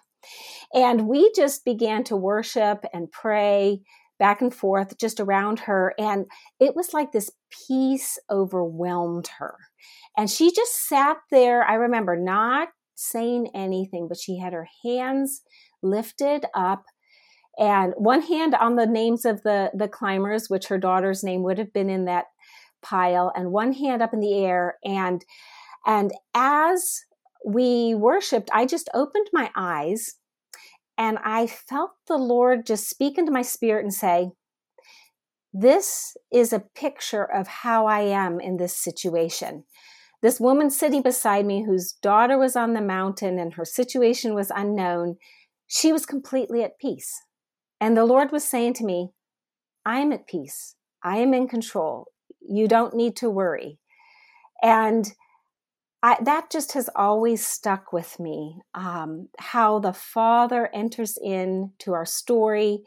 And 0.75 1.09
we 1.09 1.33
just 1.35 1.65
began 1.65 2.05
to 2.05 2.17
worship 2.17 2.85
and 2.93 3.11
pray 3.11 3.81
back 4.21 4.41
and 4.41 4.55
forth 4.55 4.97
just 4.99 5.19
around 5.19 5.59
her. 5.61 5.93
And 5.99 6.27
it 6.61 6.77
was 6.77 6.95
like 6.95 7.11
this 7.11 7.33
peace 7.67 8.17
overwhelmed 8.31 9.29
her. 9.39 9.57
And 10.17 10.31
she 10.31 10.53
just 10.53 10.87
sat 10.87 11.17
there. 11.33 11.65
I 11.65 11.75
remember 11.75 12.17
not 12.17 12.69
saying 12.95 13.49
anything, 13.55 14.07
but 14.07 14.19
she 14.19 14.39
had 14.39 14.53
her 14.53 14.69
hands 14.85 15.43
lifted 15.83 16.45
up 16.55 16.85
and 17.59 17.93
one 17.97 18.23
hand 18.23 18.55
on 18.55 18.77
the 18.77 18.87
names 18.87 19.25
of 19.25 19.43
the, 19.43 19.71
the 19.75 19.89
climbers, 19.89 20.49
which 20.49 20.69
her 20.69 20.79
daughter's 20.79 21.25
name 21.25 21.43
would 21.43 21.59
have 21.59 21.73
been 21.73 21.91
in 21.91 22.05
that 22.07 22.27
pile, 22.83 23.33
and 23.35 23.53
one 23.53 23.73
hand 23.73 24.03
up 24.03 24.15
in 24.15 24.21
the 24.21 24.45
air. 24.45 24.79
And, 24.85 25.23
and 25.87 26.13
as 26.35 27.01
we 27.45 27.95
worshiped, 27.95 28.49
I 28.53 28.67
just 28.67 28.89
opened 28.95 29.27
my 29.33 29.51
eyes 29.57 30.15
and 31.01 31.19
I 31.25 31.47
felt 31.47 31.93
the 32.09 32.19
Lord 32.19 32.67
just 32.67 32.87
speak 32.87 33.17
into 33.17 33.33
my 33.33 33.41
spirit 33.41 33.83
and 33.83 33.93
say, 33.93 34.33
This 35.51 36.15
is 36.31 36.53
a 36.53 36.63
picture 36.77 37.25
of 37.25 37.49
how 37.49 37.87
I 37.87 38.01
am 38.01 38.39
in 38.39 38.59
this 38.59 38.77
situation. 38.77 39.65
This 40.21 40.39
woman 40.39 40.69
sitting 40.69 41.01
beside 41.01 41.47
me, 41.47 41.65
whose 41.65 41.95
daughter 42.03 42.37
was 42.37 42.55
on 42.55 42.75
the 42.75 42.83
mountain 42.83 43.39
and 43.39 43.55
her 43.55 43.65
situation 43.65 44.35
was 44.35 44.53
unknown, 44.55 45.17
she 45.67 45.91
was 45.91 46.05
completely 46.05 46.63
at 46.63 46.79
peace. 46.79 47.23
And 47.81 47.97
the 47.97 48.05
Lord 48.05 48.31
was 48.31 48.45
saying 48.45 48.75
to 48.75 48.85
me, 48.85 49.09
I 49.87 50.01
am 50.01 50.13
at 50.13 50.27
peace. 50.27 50.75
I 51.03 51.17
am 51.17 51.33
in 51.33 51.49
control. 51.49 52.09
You 52.43 52.69
don't 52.69 52.93
need 52.93 53.17
to 53.17 53.31
worry. 53.31 53.79
And 54.63 55.11
I, 56.03 56.17
that 56.23 56.51
just 56.51 56.73
has 56.73 56.89
always 56.97 57.47
stuck 57.47 57.93
with 57.93 58.19
me. 58.19 58.61
Um, 58.75 59.29
how 59.39 59.79
the 59.79 59.93
Father 59.93 60.71
enters 60.73 61.19
in 61.23 61.73
to 61.81 61.93
our 61.93 62.07
story, 62.07 62.85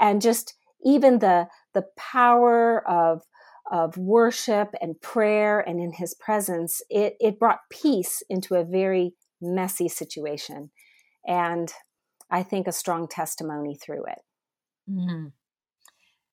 and 0.00 0.20
just 0.20 0.54
even 0.84 1.20
the 1.20 1.48
the 1.74 1.86
power 1.96 2.86
of 2.88 3.22
of 3.70 3.96
worship 3.96 4.74
and 4.80 5.00
prayer, 5.00 5.60
and 5.60 5.80
in 5.80 5.92
His 5.92 6.14
presence, 6.14 6.82
it 6.90 7.16
it 7.20 7.38
brought 7.38 7.60
peace 7.70 8.22
into 8.28 8.56
a 8.56 8.64
very 8.64 9.14
messy 9.40 9.88
situation, 9.88 10.70
and 11.26 11.72
I 12.30 12.42
think 12.42 12.66
a 12.66 12.72
strong 12.72 13.06
testimony 13.06 13.76
through 13.76 14.06
it. 14.06 14.18
Mm-hmm. 14.90 15.26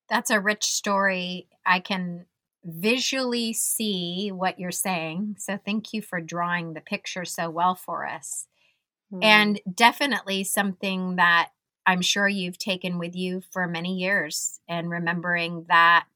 That's 0.08 0.30
a 0.30 0.40
rich 0.40 0.64
story. 0.64 1.48
I 1.64 1.80
can 1.80 2.26
visually 2.64 3.52
see 3.52 4.30
what 4.32 4.58
you're 4.58 4.70
saying. 4.70 5.36
So 5.38 5.58
thank 5.64 5.92
you 5.92 6.02
for 6.02 6.20
drawing 6.20 6.72
the 6.72 6.80
picture 6.80 7.24
so 7.24 7.50
well 7.50 7.74
for 7.74 8.06
us. 8.06 8.46
Mm. 9.12 9.24
And 9.24 9.60
definitely 9.72 10.44
something 10.44 11.16
that 11.16 11.50
I'm 11.86 12.00
sure 12.00 12.28
you've 12.28 12.58
taken 12.58 12.98
with 12.98 13.14
you 13.14 13.42
for 13.52 13.66
many 13.66 13.96
years 13.96 14.60
and 14.68 14.88
remembering 14.88 15.66
that 15.68 16.08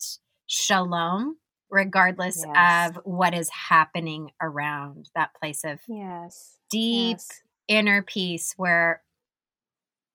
shalom 0.46 1.36
regardless 1.70 2.42
yes. 2.46 2.90
of 2.90 3.02
what 3.04 3.34
is 3.34 3.50
happening 3.50 4.30
around 4.40 5.10
that 5.14 5.34
place 5.38 5.64
of 5.64 5.78
yes 5.86 6.56
deep 6.70 7.18
yes. 7.18 7.42
inner 7.68 8.00
peace 8.00 8.54
where 8.56 9.02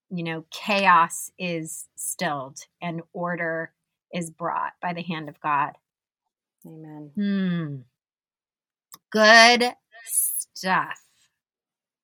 you 0.09 0.23
know 0.23 0.45
chaos 0.49 1.31
is 1.37 1.87
stilled 1.95 2.57
and 2.81 3.03
order 3.13 3.71
is 4.11 4.31
brought 4.31 4.73
by 4.81 4.93
the 4.93 5.03
hand 5.03 5.29
of 5.29 5.39
God 5.39 5.73
Amen. 6.65 7.11
Hmm. 7.15 7.75
Good 9.11 9.73
stuff. 10.05 10.99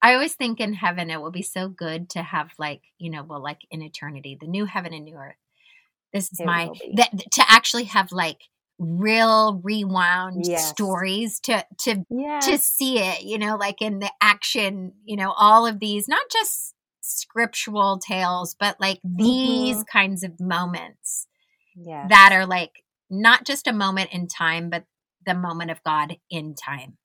I 0.01 0.13
always 0.13 0.35
think 0.35 0.59
in 0.59 0.73
heaven 0.73 1.09
it 1.09 1.21
will 1.21 1.31
be 1.31 1.41
so 1.41 1.67
good 1.67 2.09
to 2.11 2.21
have 2.21 2.51
like, 2.57 2.81
you 2.97 3.09
know, 3.09 3.23
well, 3.23 3.41
like 3.41 3.61
in 3.69 3.81
eternity, 3.81 4.37
the 4.39 4.47
new 4.47 4.65
heaven 4.65 4.93
and 4.93 5.05
new 5.05 5.15
earth. 5.15 5.35
This 6.13 6.31
is 6.31 6.39
it 6.39 6.45
my 6.45 6.71
that 6.95 7.11
to 7.33 7.43
actually 7.47 7.83
have 7.85 8.11
like 8.11 8.39
real 8.79 9.59
rewound 9.63 10.45
yes. 10.45 10.69
stories 10.69 11.39
to 11.41 11.65
to 11.79 12.05
yes. 12.09 12.47
to 12.47 12.57
see 12.57 12.99
it, 12.99 13.23
you 13.23 13.37
know, 13.37 13.57
like 13.57 13.81
in 13.81 13.99
the 13.99 14.11
action, 14.21 14.93
you 15.03 15.17
know, 15.17 15.33
all 15.37 15.67
of 15.67 15.79
these, 15.79 16.07
not 16.07 16.25
just 16.31 16.73
scriptural 17.01 17.99
tales, 17.99 18.55
but 18.59 18.79
like 18.79 18.99
these 19.03 19.77
mm-hmm. 19.77 19.97
kinds 19.97 20.23
of 20.23 20.39
moments 20.39 21.27
yes. 21.75 22.07
that 22.09 22.31
are 22.31 22.45
like 22.45 22.83
not 23.09 23.45
just 23.45 23.67
a 23.67 23.73
moment 23.73 24.11
in 24.11 24.27
time, 24.27 24.69
but 24.69 24.85
the 25.25 25.33
moment 25.33 25.71
of 25.71 25.83
God 25.83 26.17
in 26.29 26.55
time. 26.55 26.97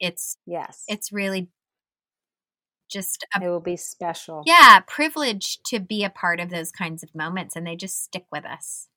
It's 0.00 0.38
yes, 0.46 0.84
it's 0.86 1.12
really 1.12 1.50
just 2.90 3.26
a, 3.34 3.44
it 3.44 3.48
will 3.48 3.60
be 3.60 3.76
special. 3.76 4.42
Yeah, 4.46 4.80
privilege 4.86 5.58
to 5.66 5.80
be 5.80 6.04
a 6.04 6.10
part 6.10 6.40
of 6.40 6.50
those 6.50 6.70
kinds 6.70 7.02
of 7.02 7.14
moments, 7.14 7.56
and 7.56 7.66
they 7.66 7.76
just 7.76 8.02
stick 8.02 8.26
with 8.30 8.44
us. 8.44 8.88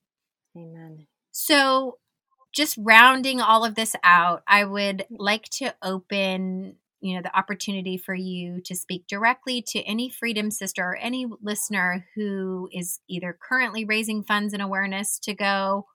Amen. 0.56 1.08
So, 1.32 1.98
just 2.54 2.78
rounding 2.80 3.42
all 3.42 3.66
of 3.66 3.76
this 3.76 3.96
out, 4.04 4.44
I 4.48 4.64
would 4.64 5.06
like 5.10 5.50
to 5.54 5.74
open 5.82 6.76
you 7.02 7.16
know 7.16 7.22
the 7.24 7.36
opportunity 7.36 7.98
for 7.98 8.14
you 8.14 8.62
to 8.62 8.76
speak 8.76 9.08
directly 9.08 9.64
to 9.70 9.80
any 9.82 10.10
freedom 10.10 10.52
sister 10.52 10.84
or 10.84 10.96
any 10.96 11.26
listener 11.42 12.06
who 12.16 12.70
is 12.72 13.00
either 13.10 13.38
currently 13.42 13.86
raising 13.86 14.24
funds 14.24 14.54
and 14.54 14.62
awareness 14.62 15.18
to 15.20 15.34
go 15.34 15.88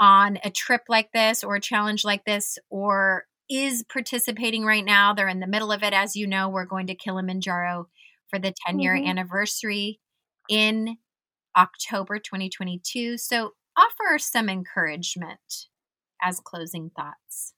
on 0.00 0.38
a 0.42 0.50
trip 0.50 0.82
like 0.88 1.12
this 1.12 1.44
or 1.44 1.56
a 1.56 1.60
challenge 1.60 2.04
like 2.04 2.24
this 2.24 2.58
or 2.70 3.26
is 3.50 3.84
participating 3.92 4.64
right 4.64 4.84
now. 4.84 5.12
They're 5.12 5.28
in 5.28 5.40
the 5.40 5.46
middle 5.46 5.70
of 5.70 5.82
it. 5.82 5.92
As 5.92 6.16
you 6.16 6.26
know, 6.26 6.48
we're 6.48 6.64
going 6.64 6.86
to 6.86 6.94
Kilimanjaro 6.94 7.88
for 8.28 8.38
the 8.38 8.54
10 8.66 8.78
year 8.80 8.94
mm-hmm. 8.94 9.08
anniversary 9.08 10.00
in 10.48 10.96
October 11.56 12.18
2022. 12.18 13.18
So 13.18 13.52
offer 13.76 14.18
some 14.18 14.48
encouragement 14.48 15.66
as 16.22 16.40
closing 16.40 16.90
thoughts. 16.96 17.54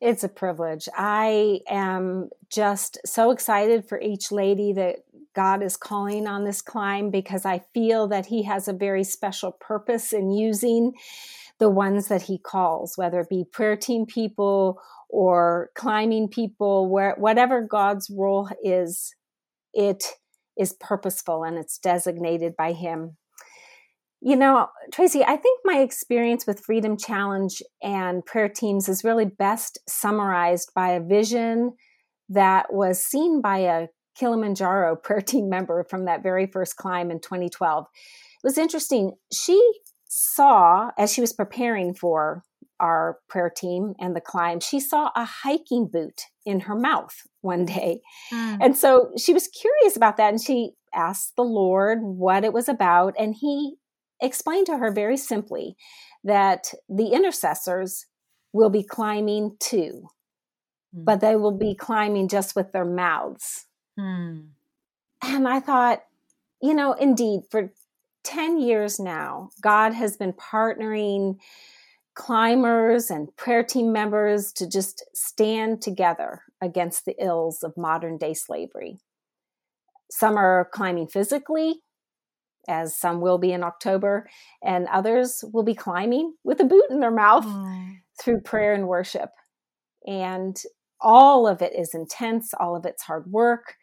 It's 0.00 0.24
a 0.24 0.28
privilege. 0.28 0.88
I 0.96 1.60
am 1.68 2.28
just 2.50 2.98
so 3.06 3.30
excited 3.30 3.88
for 3.88 3.98
each 4.00 4.30
lady 4.30 4.74
that 4.74 4.96
God 5.36 5.62
is 5.62 5.76
calling 5.76 6.26
on 6.26 6.44
this 6.44 6.62
climb 6.62 7.10
because 7.10 7.44
I 7.44 7.62
feel 7.74 8.08
that 8.08 8.26
He 8.26 8.42
has 8.44 8.66
a 8.66 8.72
very 8.72 9.04
special 9.04 9.52
purpose 9.52 10.14
in 10.14 10.32
using 10.32 10.94
the 11.58 11.68
ones 11.68 12.08
that 12.08 12.22
He 12.22 12.38
calls, 12.38 12.96
whether 12.96 13.20
it 13.20 13.28
be 13.28 13.44
prayer 13.52 13.76
team 13.76 14.06
people 14.06 14.80
or 15.10 15.70
climbing 15.76 16.28
people, 16.28 16.88
where 16.88 17.14
whatever 17.18 17.60
God's 17.60 18.10
role 18.10 18.48
is, 18.64 19.14
it 19.74 20.04
is 20.58 20.74
purposeful 20.80 21.44
and 21.44 21.58
it's 21.58 21.78
designated 21.78 22.56
by 22.56 22.72
Him. 22.72 23.18
You 24.22 24.36
know, 24.36 24.68
Tracy, 24.90 25.22
I 25.22 25.36
think 25.36 25.60
my 25.64 25.80
experience 25.80 26.46
with 26.46 26.64
Freedom 26.64 26.96
Challenge 26.96 27.62
and 27.82 28.24
prayer 28.24 28.48
teams 28.48 28.88
is 28.88 29.04
really 29.04 29.26
best 29.26 29.78
summarized 29.86 30.72
by 30.74 30.92
a 30.92 31.02
vision 31.02 31.74
that 32.30 32.72
was 32.72 33.04
seen 33.04 33.42
by 33.42 33.58
a 33.58 33.88
Kilimanjaro 34.18 34.96
prayer 34.96 35.20
team 35.20 35.48
member 35.48 35.84
from 35.84 36.04
that 36.06 36.22
very 36.22 36.46
first 36.46 36.76
climb 36.76 37.10
in 37.10 37.20
2012. 37.20 37.86
It 37.86 38.46
was 38.46 38.58
interesting. 38.58 39.12
She 39.32 39.60
saw, 40.08 40.90
as 40.98 41.12
she 41.12 41.20
was 41.20 41.32
preparing 41.32 41.94
for 41.94 42.42
our 42.78 43.18
prayer 43.28 43.50
team 43.50 43.94
and 43.98 44.14
the 44.14 44.20
climb, 44.20 44.60
she 44.60 44.80
saw 44.80 45.10
a 45.16 45.24
hiking 45.24 45.88
boot 45.88 46.22
in 46.44 46.60
her 46.60 46.74
mouth 46.74 47.14
one 47.40 47.64
day. 47.64 48.00
Mm. 48.32 48.58
And 48.60 48.76
so 48.76 49.12
she 49.18 49.32
was 49.32 49.48
curious 49.48 49.96
about 49.96 50.16
that 50.18 50.30
and 50.30 50.40
she 50.40 50.72
asked 50.94 51.36
the 51.36 51.42
Lord 51.42 51.98
what 52.02 52.44
it 52.44 52.52
was 52.52 52.68
about. 52.68 53.14
And 53.18 53.34
he 53.34 53.76
explained 54.20 54.66
to 54.66 54.78
her 54.78 54.90
very 54.90 55.16
simply 55.16 55.76
that 56.24 56.72
the 56.88 57.08
intercessors 57.08 58.06
will 58.52 58.70
be 58.70 58.82
climbing 58.82 59.56
too, 59.60 60.08
mm. 60.94 61.04
but 61.04 61.20
they 61.20 61.36
will 61.36 61.56
be 61.56 61.74
climbing 61.74 62.28
just 62.28 62.56
with 62.56 62.72
their 62.72 62.84
mouths. 62.84 63.66
Mm. 63.98 64.48
And 65.22 65.48
I 65.48 65.60
thought, 65.60 66.04
you 66.60 66.74
know, 66.74 66.92
indeed, 66.92 67.42
for 67.50 67.72
10 68.24 68.58
years 68.58 68.98
now, 68.98 69.50
God 69.60 69.92
has 69.94 70.16
been 70.16 70.32
partnering 70.32 71.38
climbers 72.14 73.10
and 73.10 73.34
prayer 73.36 73.62
team 73.62 73.92
members 73.92 74.52
to 74.54 74.68
just 74.68 75.04
stand 75.14 75.82
together 75.82 76.42
against 76.60 77.04
the 77.04 77.14
ills 77.20 77.62
of 77.62 77.76
modern 77.76 78.16
day 78.16 78.34
slavery. 78.34 78.98
Some 80.10 80.36
are 80.36 80.68
climbing 80.72 81.08
physically, 81.08 81.82
as 82.68 82.96
some 82.96 83.20
will 83.20 83.38
be 83.38 83.52
in 83.52 83.62
October, 83.62 84.28
and 84.62 84.88
others 84.88 85.44
will 85.52 85.62
be 85.62 85.74
climbing 85.74 86.34
with 86.42 86.58
a 86.60 86.64
boot 86.64 86.86
in 86.90 87.00
their 87.00 87.10
mouth 87.10 87.44
mm. 87.44 87.98
through 88.20 88.40
prayer 88.40 88.72
and 88.72 88.88
worship. 88.88 89.30
And 90.06 90.60
all 91.00 91.46
of 91.46 91.60
it 91.62 91.74
is 91.74 91.94
intense, 91.94 92.54
all 92.58 92.76
of 92.76 92.86
it's 92.86 93.02
hard 93.02 93.26
work. 93.26 93.74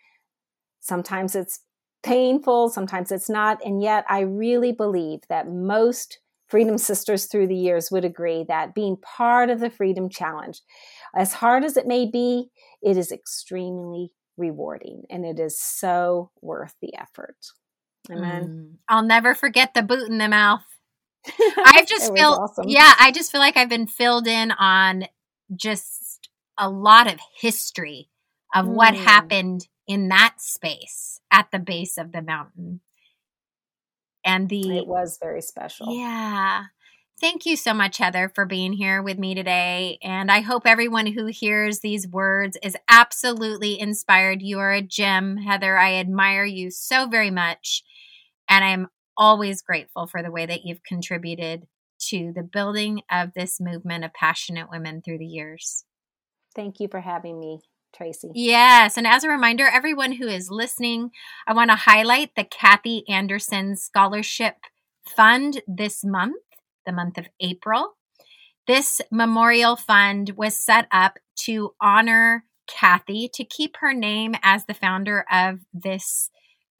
Sometimes 0.83 1.33
it's 1.33 1.61
painful, 2.03 2.69
sometimes 2.69 3.11
it's 3.11 3.29
not. 3.29 3.59
And 3.65 3.81
yet, 3.81 4.05
I 4.09 4.19
really 4.19 4.73
believe 4.73 5.21
that 5.29 5.47
most 5.47 6.19
Freedom 6.47 6.77
Sisters 6.77 7.25
through 7.25 7.47
the 7.47 7.55
years 7.55 7.89
would 7.89 8.05
agree 8.05 8.45
that 8.47 8.75
being 8.75 8.97
part 8.97 9.49
of 9.49 9.59
the 9.59 9.69
Freedom 9.69 10.09
Challenge, 10.09 10.59
as 11.15 11.33
hard 11.33 11.63
as 11.63 11.77
it 11.77 11.87
may 11.87 12.05
be, 12.05 12.49
it 12.81 12.97
is 12.97 13.11
extremely 13.11 14.11
rewarding 14.37 15.03
and 15.09 15.25
it 15.25 15.39
is 15.39 15.59
so 15.59 16.31
worth 16.41 16.75
the 16.81 16.95
effort. 16.95 17.37
Amen. 18.11 18.43
Mm. 18.43 18.77
I'll 18.89 19.03
never 19.03 19.33
forget 19.33 19.73
the 19.73 19.81
boot 19.81 20.09
in 20.09 20.17
the 20.17 20.27
mouth. 20.27 20.65
I 21.39 21.85
just 21.87 22.13
feel, 22.13 22.31
awesome. 22.31 22.65
yeah, 22.67 22.93
I 22.99 23.11
just 23.11 23.31
feel 23.31 23.39
like 23.39 23.55
I've 23.55 23.69
been 23.69 23.87
filled 23.87 24.27
in 24.27 24.51
on 24.51 25.05
just 25.55 26.29
a 26.57 26.69
lot 26.69 27.11
of 27.11 27.19
history 27.39 28.09
of 28.53 28.65
mm. 28.65 28.73
what 28.73 28.93
happened 28.93 29.67
in 29.87 30.07
that 30.09 30.35
space 30.39 31.19
at 31.31 31.49
the 31.51 31.59
base 31.59 31.97
of 31.97 32.11
the 32.11 32.21
mountain 32.21 32.81
and 34.25 34.49
the 34.49 34.77
it 34.77 34.87
was 34.87 35.17
very 35.21 35.41
special. 35.41 35.95
Yeah. 35.95 36.65
Thank 37.21 37.45
you 37.45 37.55
so 37.55 37.73
much, 37.73 37.97
Heather, 37.97 38.31
for 38.33 38.45
being 38.45 38.73
here 38.73 39.01
with 39.01 39.17
me 39.17 39.35
today. 39.35 39.97
And 40.01 40.31
I 40.31 40.41
hope 40.41 40.63
everyone 40.65 41.05
who 41.07 41.27
hears 41.27 41.79
these 41.79 42.07
words 42.07 42.57
is 42.61 42.75
absolutely 42.89 43.79
inspired. 43.79 44.41
You 44.41 44.59
are 44.59 44.71
a 44.71 44.81
gem, 44.81 45.37
Heather. 45.37 45.77
I 45.77 45.95
admire 45.95 46.43
you 46.43 46.69
so 46.71 47.07
very 47.07 47.31
much. 47.31 47.83
And 48.49 48.65
I'm 48.65 48.87
always 49.15 49.61
grateful 49.61 50.07
for 50.07 50.21
the 50.21 50.31
way 50.31 50.45
that 50.45 50.65
you've 50.65 50.83
contributed 50.83 51.67
to 52.09 52.33
the 52.35 52.43
building 52.43 53.01
of 53.09 53.33
this 53.33 53.59
movement 53.61 54.03
of 54.03 54.13
passionate 54.13 54.69
women 54.69 55.01
through 55.01 55.19
the 55.19 55.25
years. 55.25 55.85
Thank 56.55 56.79
you 56.79 56.87
for 56.89 56.99
having 56.99 57.39
me. 57.39 57.59
Tracy. 57.93 58.31
Yes. 58.33 58.97
And 58.97 59.05
as 59.05 59.23
a 59.23 59.29
reminder, 59.29 59.65
everyone 59.65 60.13
who 60.13 60.27
is 60.27 60.49
listening, 60.49 61.11
I 61.47 61.53
want 61.53 61.69
to 61.69 61.75
highlight 61.75 62.35
the 62.35 62.43
Kathy 62.43 63.07
Anderson 63.07 63.75
Scholarship 63.75 64.55
Fund 65.07 65.61
this 65.67 66.03
month, 66.03 66.41
the 66.85 66.93
month 66.93 67.17
of 67.17 67.27
April. 67.39 67.95
This 68.67 69.01
memorial 69.11 69.75
fund 69.75 70.31
was 70.37 70.57
set 70.57 70.87
up 70.91 71.19
to 71.41 71.73
honor 71.81 72.45
Kathy, 72.67 73.29
to 73.33 73.43
keep 73.43 73.77
her 73.81 73.93
name 73.93 74.35
as 74.41 74.65
the 74.65 74.73
founder 74.73 75.25
of 75.31 75.59
this 75.73 76.29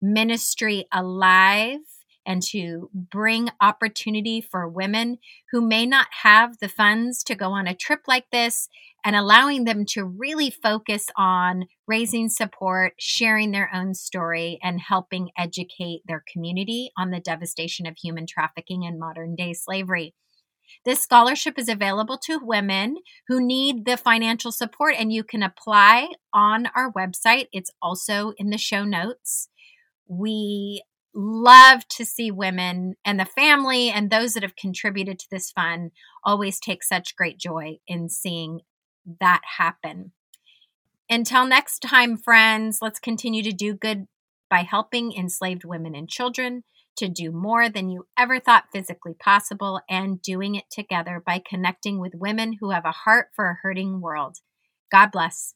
ministry 0.02 0.86
alive 0.91 1.80
and 2.26 2.41
to 2.41 2.89
bring 2.93 3.49
opportunity 3.60 4.39
for 4.41 4.67
women 4.67 5.17
who 5.52 5.62
may 5.62 5.86
not 5.86 6.08
have 6.21 6.60
the 6.60 6.69
funds 6.69 7.23
to 7.26 7.36
go 7.36 7.52
on 7.52 7.67
a 7.67 7.76
trip 7.76 8.02
like 8.08 8.30
this 8.32 8.69
and 9.03 9.15
allowing 9.15 9.65
them 9.65 9.85
to 9.85 10.05
really 10.05 10.49
focus 10.49 11.05
on 11.17 11.65
raising 11.87 12.29
support, 12.29 12.93
sharing 12.97 13.51
their 13.51 13.69
own 13.73 13.93
story, 13.93 14.59
and 14.63 14.79
helping 14.79 15.29
educate 15.37 16.01
their 16.05 16.23
community 16.31 16.91
on 16.97 17.11
the 17.11 17.19
devastation 17.19 17.85
of 17.85 17.97
human 18.01 18.25
trafficking 18.25 18.85
and 18.85 18.99
modern 18.99 19.35
day 19.35 19.53
slavery. 19.53 20.13
This 20.85 21.01
scholarship 21.01 21.59
is 21.59 21.69
available 21.69 22.17
to 22.25 22.39
women 22.41 22.97
who 23.27 23.45
need 23.45 23.85
the 23.85 23.97
financial 23.97 24.51
support, 24.51 24.95
and 24.97 25.11
you 25.11 25.23
can 25.23 25.43
apply 25.43 26.09
on 26.33 26.67
our 26.75 26.91
website. 26.91 27.47
It's 27.51 27.71
also 27.81 28.33
in 28.37 28.49
the 28.49 28.57
show 28.57 28.83
notes. 28.83 29.49
We 30.07 30.83
love 31.15 31.87
to 31.87 32.05
see 32.05 32.31
women 32.31 32.95
and 33.05 33.19
the 33.19 33.25
family 33.25 33.89
and 33.89 34.09
those 34.09 34.33
that 34.33 34.43
have 34.43 34.55
contributed 34.55 35.19
to 35.19 35.27
this 35.29 35.51
fund 35.51 35.91
always 36.23 36.59
take 36.59 36.83
such 36.83 37.15
great 37.15 37.37
joy 37.37 37.77
in 37.87 38.09
seeing 38.09 38.61
that 39.19 39.41
happen. 39.57 40.11
Until 41.09 41.45
next 41.45 41.79
time, 41.79 42.17
friends, 42.17 42.79
let's 42.81 42.99
continue 42.99 43.43
to 43.43 43.51
do 43.51 43.73
good 43.73 44.07
by 44.49 44.59
helping 44.59 45.13
enslaved 45.13 45.65
women 45.65 45.95
and 45.95 46.09
children 46.09 46.63
to 46.97 47.09
do 47.09 47.31
more 47.31 47.69
than 47.69 47.89
you 47.89 48.07
ever 48.17 48.39
thought 48.39 48.65
physically 48.71 49.15
possible 49.15 49.81
and 49.89 50.21
doing 50.21 50.55
it 50.55 50.65
together 50.69 51.21
by 51.25 51.41
connecting 51.43 51.99
with 51.99 52.13
women 52.15 52.57
who 52.59 52.69
have 52.69 52.85
a 52.85 52.91
heart 52.91 53.27
for 53.35 53.49
a 53.49 53.57
hurting 53.61 53.99
world. 53.99 54.37
God 54.91 55.11
bless. 55.11 55.55